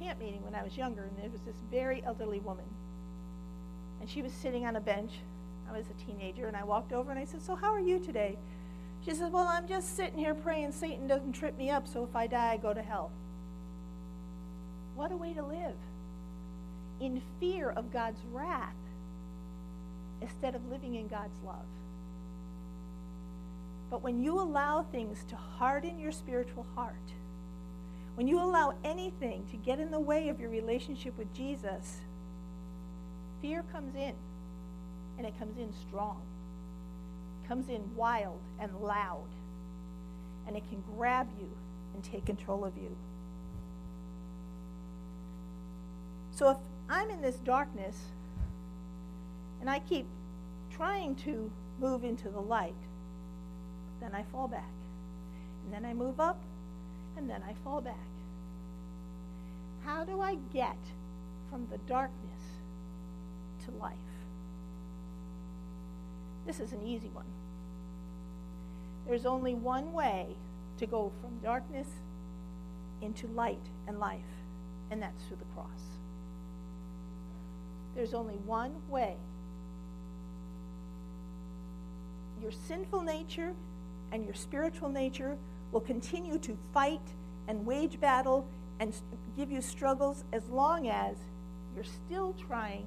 [0.00, 2.64] camp meeting when I was younger, and there was this very elderly woman.
[4.00, 5.12] And she was sitting on a bench.
[5.68, 7.98] I was a teenager, and I walked over and I said, So, how are you
[7.98, 8.38] today?
[9.06, 12.16] She says, Well, I'm just sitting here praying Satan doesn't trip me up, so if
[12.16, 13.12] I die, I go to hell.
[14.96, 15.76] What a way to live.
[17.00, 18.74] In fear of God's wrath
[20.20, 21.66] instead of living in God's love.
[23.90, 26.96] But when you allow things to harden your spiritual heart,
[28.16, 32.00] when you allow anything to get in the way of your relationship with Jesus,
[33.40, 34.14] fear comes in,
[35.18, 36.22] and it comes in strong
[37.46, 39.28] comes in wild and loud,
[40.46, 41.48] and it can grab you
[41.94, 42.96] and take control of you.
[46.32, 46.56] So if
[46.88, 47.96] I'm in this darkness
[49.60, 50.06] and I keep
[50.70, 52.74] trying to move into the light,
[54.00, 54.70] then I fall back.
[55.64, 56.40] And then I move up,
[57.16, 57.94] and then I fall back.
[59.84, 60.76] How do I get
[61.50, 62.42] from the darkness
[63.64, 64.05] to life?
[66.46, 67.26] This is an easy one.
[69.06, 70.36] There's only one way
[70.78, 71.88] to go from darkness
[73.02, 74.20] into light and life,
[74.90, 75.98] and that's through the cross.
[77.94, 79.16] There's only one way.
[82.40, 83.54] Your sinful nature
[84.12, 85.36] and your spiritual nature
[85.72, 87.00] will continue to fight
[87.48, 88.46] and wage battle
[88.78, 88.94] and
[89.36, 91.16] give you struggles as long as
[91.74, 92.84] you're still trying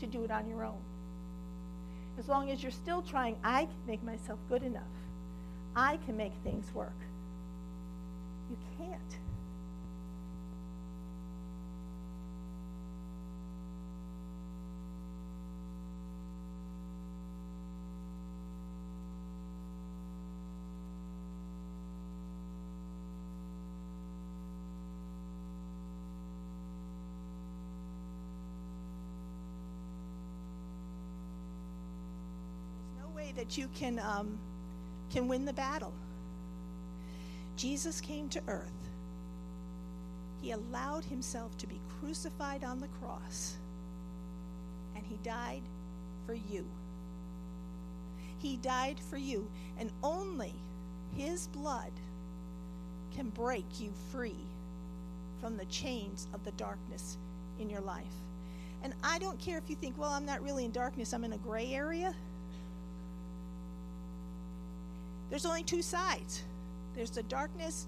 [0.00, 0.78] to do it on your own.
[2.18, 4.82] As long as you're still trying, I can make myself good enough.
[5.76, 6.98] I can make things work.
[8.50, 9.27] You can't.
[33.38, 34.36] That you can um,
[35.10, 35.92] can win the battle.
[37.56, 38.88] Jesus came to earth.
[40.42, 43.56] He allowed himself to be crucified on the cross,
[44.96, 45.62] and he died
[46.26, 46.64] for you.
[48.38, 50.54] He died for you, and only
[51.16, 51.92] his blood
[53.14, 54.46] can break you free
[55.40, 57.16] from the chains of the darkness
[57.60, 58.04] in your life.
[58.82, 61.32] And I don't care if you think, well, I'm not really in darkness, I'm in
[61.32, 62.14] a gray area.
[65.30, 66.42] There's only two sides
[66.94, 67.86] there's the darkness,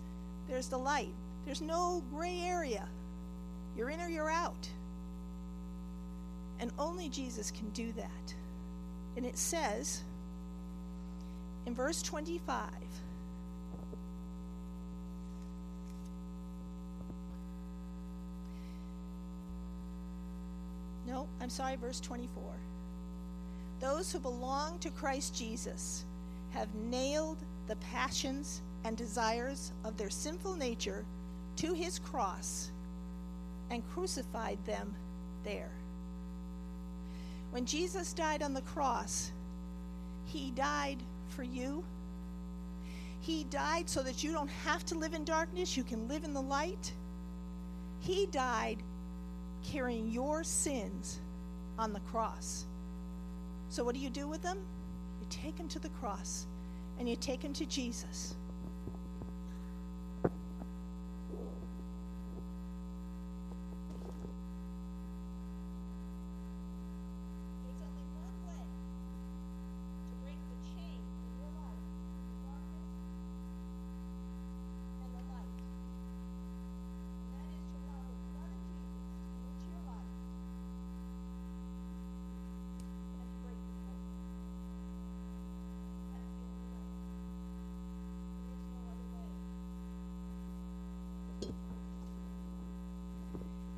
[0.48, 1.12] there's the light.
[1.44, 2.86] There's no gray area.
[3.76, 4.68] You're in or you're out.
[6.60, 8.34] And only Jesus can do that.
[9.16, 10.02] And it says
[11.66, 12.68] in verse 25
[21.06, 22.42] No, I'm sorry, verse 24.
[23.80, 26.04] Those who belong to Christ Jesus
[26.50, 31.04] have nailed the passions and desires of their sinful nature
[31.56, 32.70] to his cross
[33.70, 34.94] and crucified them
[35.44, 35.70] there.
[37.50, 39.32] When Jesus died on the cross,
[40.24, 41.84] he died for you.
[43.20, 46.32] He died so that you don't have to live in darkness, you can live in
[46.32, 46.92] the light.
[48.00, 48.82] He died
[49.62, 51.20] carrying your sins
[51.78, 52.64] on the cross.
[53.68, 54.58] So, what do you do with them?
[55.30, 56.46] You take them to the cross
[56.98, 58.34] and you take them to Jesus.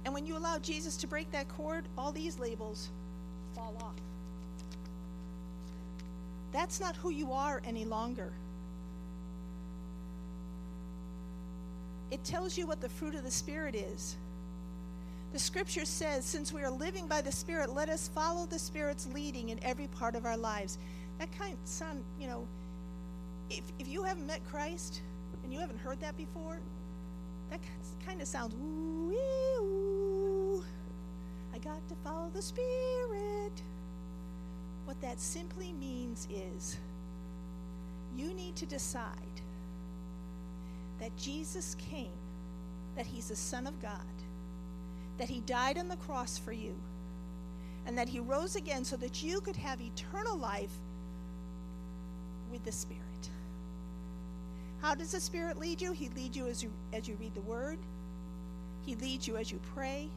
[0.05, 2.91] And when you allow Jesus to break that cord, all these labels
[3.57, 3.97] fall off.
[6.53, 8.31] That's not who you are any longer.
[12.13, 14.15] It tells you what the fruit of the Spirit is.
[15.33, 19.09] The scripture says, since we are living by the Spirit, let us follow the Spirit's
[19.13, 20.79] leading in every part of our lives.
[21.19, 22.47] That kind of sound, you know,
[23.51, 25.01] if, if you haven't met Christ
[25.43, 26.59] and you haven't heard that before,
[27.51, 27.59] that
[28.07, 28.92] kind of sounds ooh,
[31.89, 33.63] to follow the Spirit.
[34.85, 36.77] What that simply means is
[38.17, 39.07] you need to decide
[41.01, 42.13] that Jesus came,
[42.97, 44.01] that He's the Son of God,
[45.19, 46.75] that He died on the cross for you,
[47.87, 50.73] and that He rose again so that you could have eternal life
[52.51, 53.03] with the Spirit.
[54.81, 55.93] How does the Spirit lead you?
[55.93, 57.79] He leads you as you as you read the Word.
[58.85, 60.09] He leads you as you pray.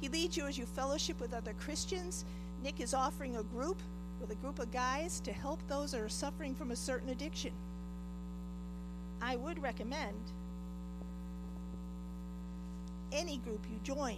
[0.00, 2.24] He leads you as you fellowship with other Christians.
[2.62, 3.78] Nick is offering a group
[4.20, 7.52] with a group of guys to help those that are suffering from a certain addiction.
[9.22, 10.16] I would recommend
[13.12, 14.16] any group you join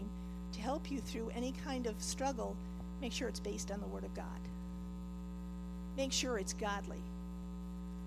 [0.52, 2.56] to help you through any kind of struggle,
[3.00, 4.26] make sure it's based on the Word of God.
[5.96, 7.02] Make sure it's godly.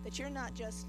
[0.03, 0.87] That you're not just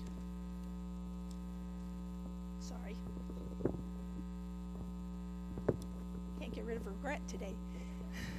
[6.65, 7.55] rid of regret today.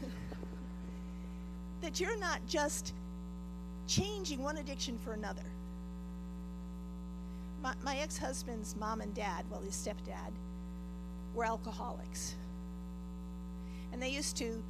[1.81, 2.93] that you're not just
[3.87, 5.43] changing one addiction for another.
[7.61, 10.31] My, my ex husband's mom and dad, well, his stepdad,
[11.33, 12.35] were alcoholics.
[13.91, 14.61] And they used to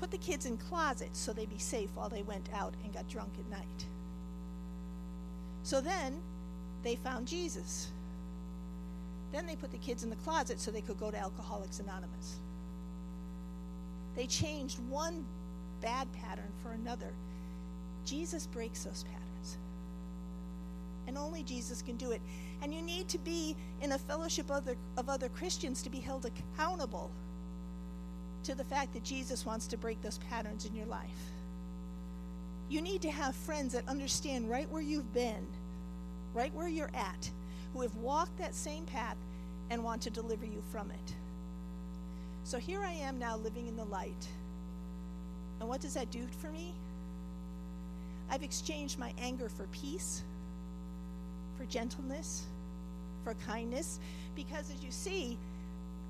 [0.00, 3.08] put the kids in closets so they'd be safe while they went out and got
[3.08, 3.86] drunk at night.
[5.62, 6.20] So then
[6.82, 7.90] they found Jesus.
[9.32, 12.38] Then they put the kids in the closet so they could go to Alcoholics Anonymous.
[14.16, 15.24] They changed one
[15.80, 17.12] bad pattern for another.
[18.04, 19.58] Jesus breaks those patterns.
[21.06, 22.20] And only Jesus can do it.
[22.62, 26.00] And you need to be in a fellowship of other, of other Christians to be
[26.00, 27.10] held accountable
[28.44, 31.30] to the fact that Jesus wants to break those patterns in your life.
[32.68, 35.46] You need to have friends that understand right where you've been,
[36.34, 37.30] right where you're at,
[37.72, 39.16] who have walked that same path
[39.70, 41.14] and want to deliver you from it.
[42.46, 44.28] So here I am now living in the light.
[45.58, 46.72] And what does that do for me?
[48.30, 50.22] I've exchanged my anger for peace,
[51.58, 52.44] for gentleness,
[53.24, 53.98] for kindness,
[54.36, 55.36] because as you see,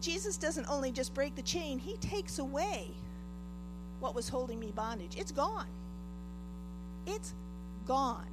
[0.02, 2.90] Jesus doesn't only just break the chain, he takes away
[4.00, 5.16] what was holding me bondage.
[5.16, 5.68] It's gone.
[7.06, 7.32] It's
[7.86, 8.28] gone.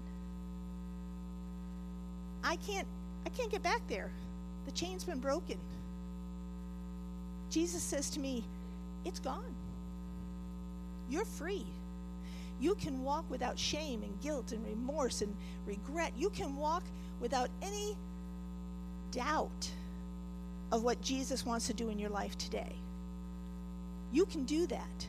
[2.44, 2.88] I can't
[3.26, 4.12] I can't get back there.
[4.66, 5.58] The chain's been broken.
[7.54, 8.44] Jesus says to me,
[9.06, 9.54] It's gone.
[11.08, 11.68] You're free.
[12.60, 15.36] You can walk without shame and guilt and remorse and
[15.68, 16.14] regret.
[16.18, 16.84] You can walk
[17.20, 17.96] without any
[19.12, 19.70] doubt
[20.72, 22.74] of what Jesus wants to do in your life today.
[24.12, 25.08] You can do that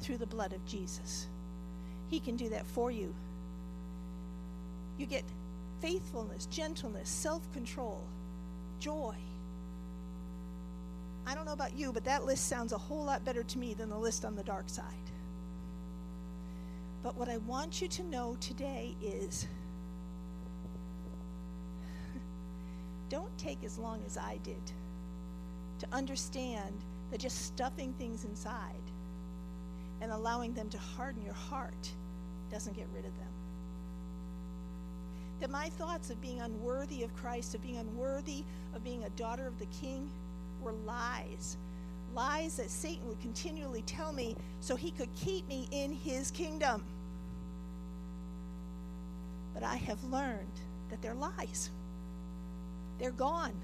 [0.00, 1.28] through the blood of Jesus.
[2.10, 3.14] He can do that for you.
[4.98, 5.24] You get
[5.80, 8.02] faithfulness, gentleness, self control,
[8.80, 9.14] joy.
[11.26, 13.74] I don't know about you, but that list sounds a whole lot better to me
[13.74, 14.84] than the list on the dark side.
[17.02, 19.46] But what I want you to know today is
[23.08, 24.62] don't take as long as I did
[25.80, 26.74] to understand
[27.10, 28.74] that just stuffing things inside
[30.00, 31.92] and allowing them to harden your heart
[32.50, 33.28] doesn't get rid of them.
[35.40, 38.44] That my thoughts of being unworthy of Christ, of being unworthy
[38.74, 40.08] of being a daughter of the King,
[40.64, 41.56] were lies.
[42.14, 46.84] Lies that Satan would continually tell me so he could keep me in his kingdom.
[49.52, 50.60] But I have learned
[50.90, 51.70] that they're lies,
[52.98, 53.54] they're gone.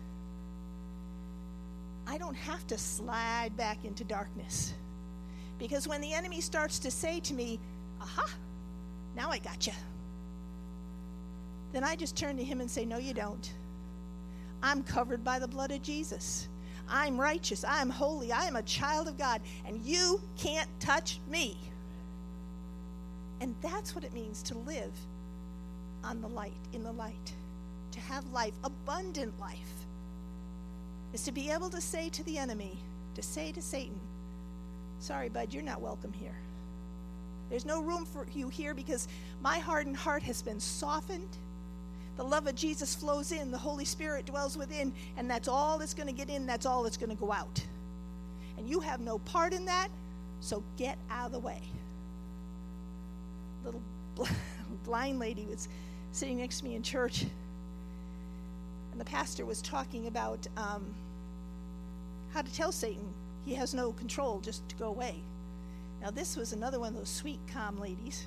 [2.07, 4.74] I don't have to slide back into darkness.
[5.59, 7.61] Because when the enemy starts to say to me,
[8.01, 8.28] Aha,
[9.14, 9.74] now I got you,
[11.72, 13.53] then I just turn to him and say, No, you don't.
[14.62, 16.48] I'm covered by the blood of Jesus.
[16.91, 17.64] I'm righteous.
[17.64, 18.32] I'm holy.
[18.32, 19.41] I am a child of God.
[19.66, 21.57] And you can't touch me.
[23.41, 24.93] And that's what it means to live
[26.05, 27.32] on the light, in the light,
[27.93, 29.59] to have life, abundant life,
[31.12, 32.76] is to be able to say to the enemy,
[33.14, 33.99] to say to Satan,
[34.99, 36.34] Sorry, bud, you're not welcome here.
[37.49, 39.09] There's no room for you here because
[39.43, 41.36] my hardened heart has been softened
[42.16, 45.94] the love of Jesus flows in, the Holy Spirit dwells within, and that's all that's
[45.94, 47.64] going to get in, that's all that's going to go out.
[48.58, 49.88] And you have no part in that,
[50.40, 51.62] so get out of the way.
[53.64, 53.82] Little
[54.84, 55.68] blind lady was
[56.12, 57.22] sitting next to me in church,
[58.92, 60.84] and the pastor was talking about um,
[62.32, 65.16] how to tell Satan he has no control, just to go away.
[66.02, 68.26] Now, this was another one of those sweet, calm ladies.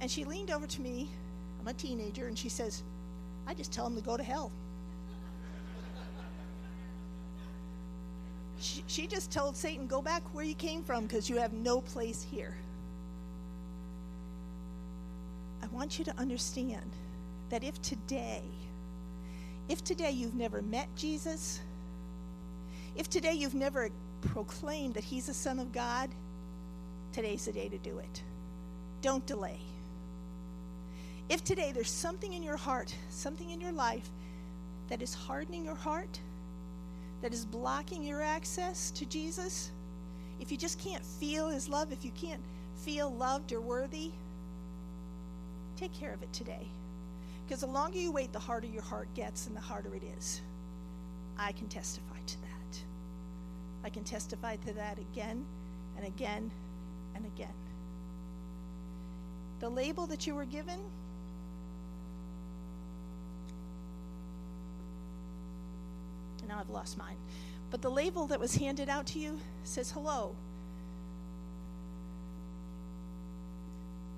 [0.00, 1.08] And she leaned over to me
[1.60, 2.82] I'm a teenager, and she says,
[3.46, 4.52] I just tell him to go to hell.
[8.60, 11.80] she, she just told Satan, Go back where you came from because you have no
[11.80, 12.56] place here.
[15.62, 16.90] I want you to understand
[17.50, 18.42] that if today,
[19.68, 21.60] if today you've never met Jesus,
[22.96, 23.90] if today you've never
[24.20, 26.10] proclaimed that he's the Son of God,
[27.12, 28.22] today's the day to do it.
[29.02, 29.60] Don't delay.
[31.28, 34.08] If today there's something in your heart, something in your life
[34.88, 36.20] that is hardening your heart,
[37.20, 39.70] that is blocking your access to Jesus,
[40.40, 42.40] if you just can't feel his love, if you can't
[42.76, 44.10] feel loved or worthy,
[45.76, 46.66] take care of it today.
[47.46, 50.40] Because the longer you wait, the harder your heart gets and the harder it is.
[51.38, 52.80] I can testify to that.
[53.84, 55.44] I can testify to that again
[55.96, 56.50] and again
[57.14, 57.54] and again.
[59.60, 60.78] The label that you were given
[66.48, 67.16] now I've lost mine.
[67.70, 70.34] But the label that was handed out to you says, Hello.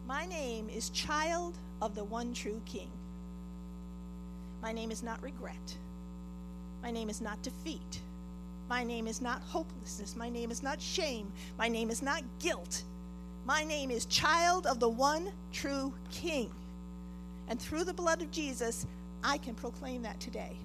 [0.07, 2.89] My name is Child of the One True King.
[4.63, 5.77] My name is not regret.
[6.83, 8.01] My name is not defeat.
[8.69, 10.17] My name is not hopelessness.
[10.17, 11.31] My name is not shame.
[11.59, 12.85] My name is not guilt.
[13.45, 16.51] My name is Child of the One True King.
[17.49, 18.87] And through the blood of Jesus,
[19.25, 20.57] I can proclaim that today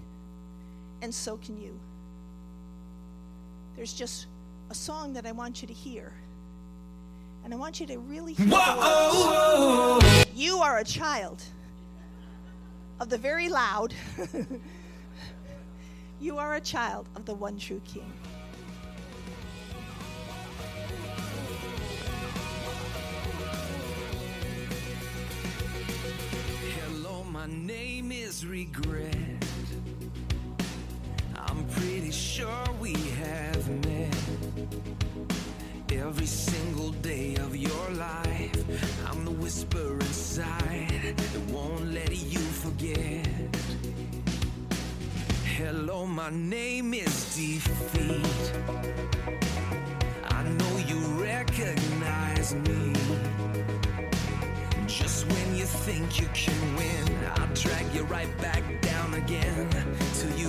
[1.02, 1.78] and so can you.
[3.76, 4.28] There's just
[4.70, 6.14] a song that I want you to hear.
[7.43, 8.48] And I want you to really hear
[10.34, 11.43] You are a child
[13.00, 13.93] of the very loud.
[16.20, 18.12] you are a child of the one true King.
[26.82, 29.35] Hello, my name is Regret
[31.64, 34.16] pretty sure we have met
[35.91, 38.56] every single day of your life.
[39.08, 43.28] I'm the whisper inside that won't let you forget.
[45.58, 48.51] Hello, my name is Defeat.
[50.30, 52.93] I know you recognize me.
[54.88, 59.70] Just when you think you can win, I'll drag you right back down again
[60.14, 60.45] till you've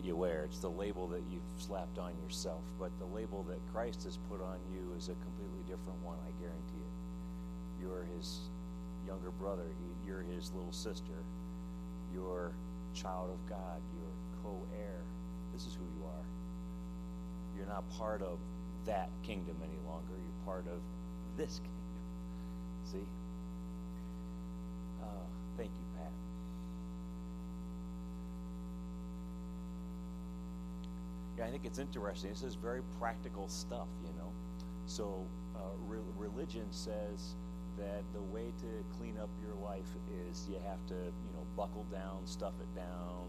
[0.00, 0.44] that you wear.
[0.44, 2.62] It's the label that you've slapped on yourself.
[2.78, 6.30] But the label that Christ has put on you is a completely different one, I
[6.40, 7.82] guarantee it.
[7.82, 8.38] You're his
[9.06, 9.66] younger brother,
[10.06, 11.16] you're his little sister,
[12.14, 12.52] you're
[12.94, 15.00] child of God, you're co heir.
[15.52, 16.24] This is who you are.
[17.56, 18.38] You're not part of
[18.86, 20.80] that kingdom any longer, you're part of
[21.36, 21.70] this kingdom.
[22.92, 23.06] See?
[25.02, 25.06] Uh,
[25.56, 26.10] thank you, Pat.
[31.29, 32.30] Yeah, I think it's interesting.
[32.30, 34.30] This is very practical stuff, you know.
[34.86, 35.26] So,
[35.56, 37.36] uh, re- religion says
[37.78, 39.88] that the way to clean up your life
[40.28, 43.26] is you have to, you know, buckle down, stuff it down,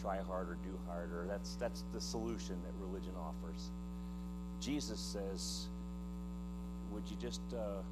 [0.00, 1.26] try harder, do harder.
[1.28, 3.70] That's that's the solution that religion offers.
[4.60, 5.68] Jesus says,
[6.92, 7.82] "Would you just uh,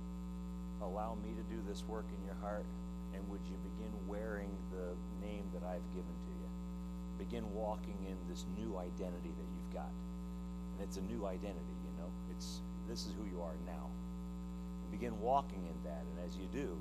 [0.84, 2.66] allow me to do this work in your heart,
[3.14, 6.31] and would you begin wearing the name that I've given to you?"
[7.22, 9.90] Begin walking in this new identity that you've got.
[10.74, 12.10] And it's a new identity, you know.
[12.34, 13.86] It's this is who you are now.
[14.82, 16.76] And begin walking in that, and as you do,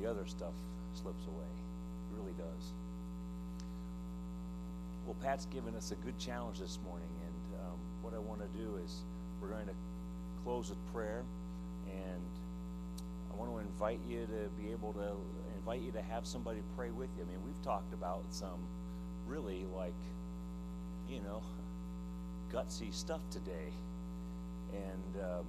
[0.00, 0.54] the other stuff
[0.94, 1.52] slips away.
[1.52, 2.72] It really does.
[5.04, 8.58] Well, Pat's given us a good challenge this morning, and um, what I want to
[8.58, 9.02] do is
[9.40, 9.74] we're going to
[10.44, 11.22] close with prayer,
[11.86, 12.22] and
[13.32, 15.12] I want to invite you to be able to
[15.62, 17.22] invite you to have somebody pray with you.
[17.22, 18.66] I mean, we've talked about some
[19.26, 19.94] really like,
[21.08, 21.40] you know,
[22.52, 23.70] gutsy stuff today,
[24.72, 25.46] and um,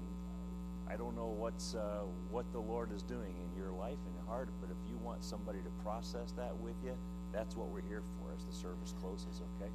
[0.87, 4.27] I don't know what's uh, what the Lord is doing in your life and your
[4.27, 6.95] heart, but if you want somebody to process that with you,
[7.33, 9.41] that's what we're here for as the service closes.
[9.57, 9.71] Okay,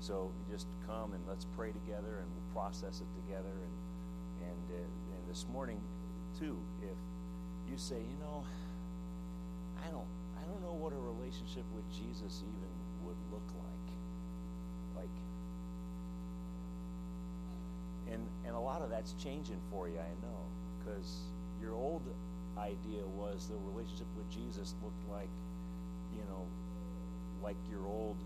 [0.00, 5.14] so just come and let's pray together, and we'll process it together, and and uh,
[5.14, 5.80] and this morning
[6.36, 6.98] too, if
[7.70, 8.42] you say, you know,
[9.82, 10.06] I don't
[10.38, 12.72] I don't know what a relationship with Jesus even
[13.04, 15.04] would look like.
[15.04, 15.16] Like
[18.12, 20.40] and and a lot of that's changing for you, I know,
[20.78, 21.22] because
[21.60, 22.02] your old
[22.58, 25.30] idea was the relationship with Jesus looked like,
[26.14, 26.44] you know,
[27.42, 28.16] like your old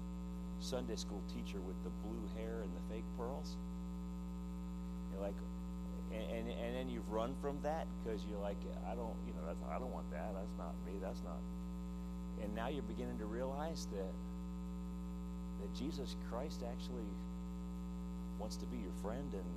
[0.60, 3.56] Sunday school teacher with the blue hair and the fake pearls.
[5.12, 5.36] You're like,
[6.16, 8.56] and, and, and then you've run from that because you're like,
[8.90, 10.32] I don't, you know, that's, I don't want that.
[10.34, 10.98] That's not me.
[11.02, 11.38] That's not.
[12.42, 14.12] And now you're beginning to realize that
[15.60, 17.08] that Jesus Christ actually
[18.38, 19.48] wants to be your friend, and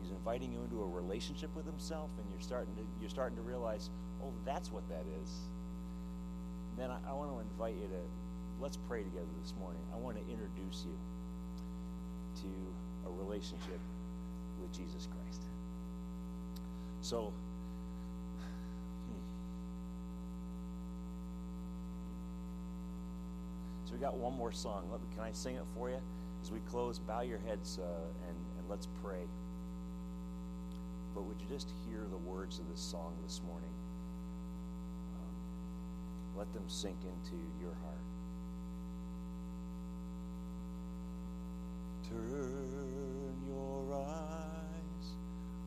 [0.00, 3.42] he's inviting you into a relationship with Himself, and you're starting to you're starting to
[3.42, 3.90] realize,
[4.22, 5.30] oh, that's what that is.
[6.78, 8.02] Then I, I want to invite you to
[8.60, 9.82] let's pray together this morning.
[9.92, 10.96] I want to introduce you
[12.42, 12.48] to
[13.08, 13.80] a relationship
[14.60, 15.42] with Jesus Christ.
[17.02, 17.32] So,
[19.08, 19.14] hmm.
[23.84, 24.88] so we got one more song.
[24.90, 25.98] Let can I sing it for you?
[26.42, 29.26] As we close, bow your heads uh, and, and let's pray.
[31.12, 33.68] But would you just hear the words of this song this morning?
[35.14, 37.98] Um, let them sink into your heart.
[42.08, 44.42] Turn your eyes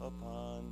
[0.02, 0.72] upon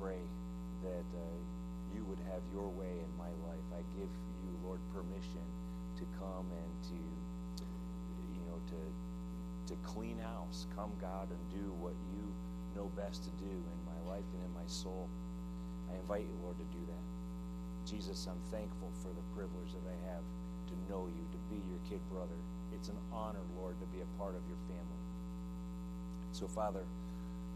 [0.00, 0.20] pray
[0.82, 1.38] that uh,
[1.94, 3.66] you would have your way in my life.
[3.76, 4.10] I give
[4.42, 5.44] you, Lord, permission
[5.98, 8.80] to come and to, you know, to
[9.68, 10.66] to clean house.
[10.76, 12.22] Come, God, and do what you
[12.76, 15.08] know best to do in my life and in my soul.
[15.90, 17.04] I invite you, Lord, to do that.
[17.86, 20.24] Jesus, I'm thankful for the privilege that I have
[20.70, 22.38] to know you, to be your kid brother.
[22.74, 25.02] It's an honor, Lord, to be a part of your family.
[26.32, 26.84] So, Father,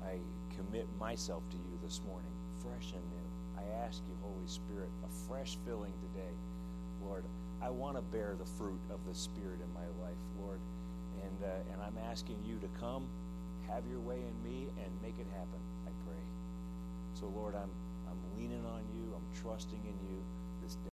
[0.04, 0.18] I
[0.56, 2.33] commit myself to you this morning,
[2.64, 3.28] fresh and new.
[3.60, 6.34] I ask you, Holy Spirit, a fresh filling today.
[7.04, 7.24] Lord,
[7.60, 10.58] I want to bear the fruit of the Spirit in my life, Lord.
[11.22, 13.06] And, uh, and I'm asking you to come,
[13.68, 16.24] have your way in me, and make it happen, I pray.
[17.14, 17.70] So, Lord, I'm,
[18.08, 20.13] I'm leaning on you, I'm trusting in you.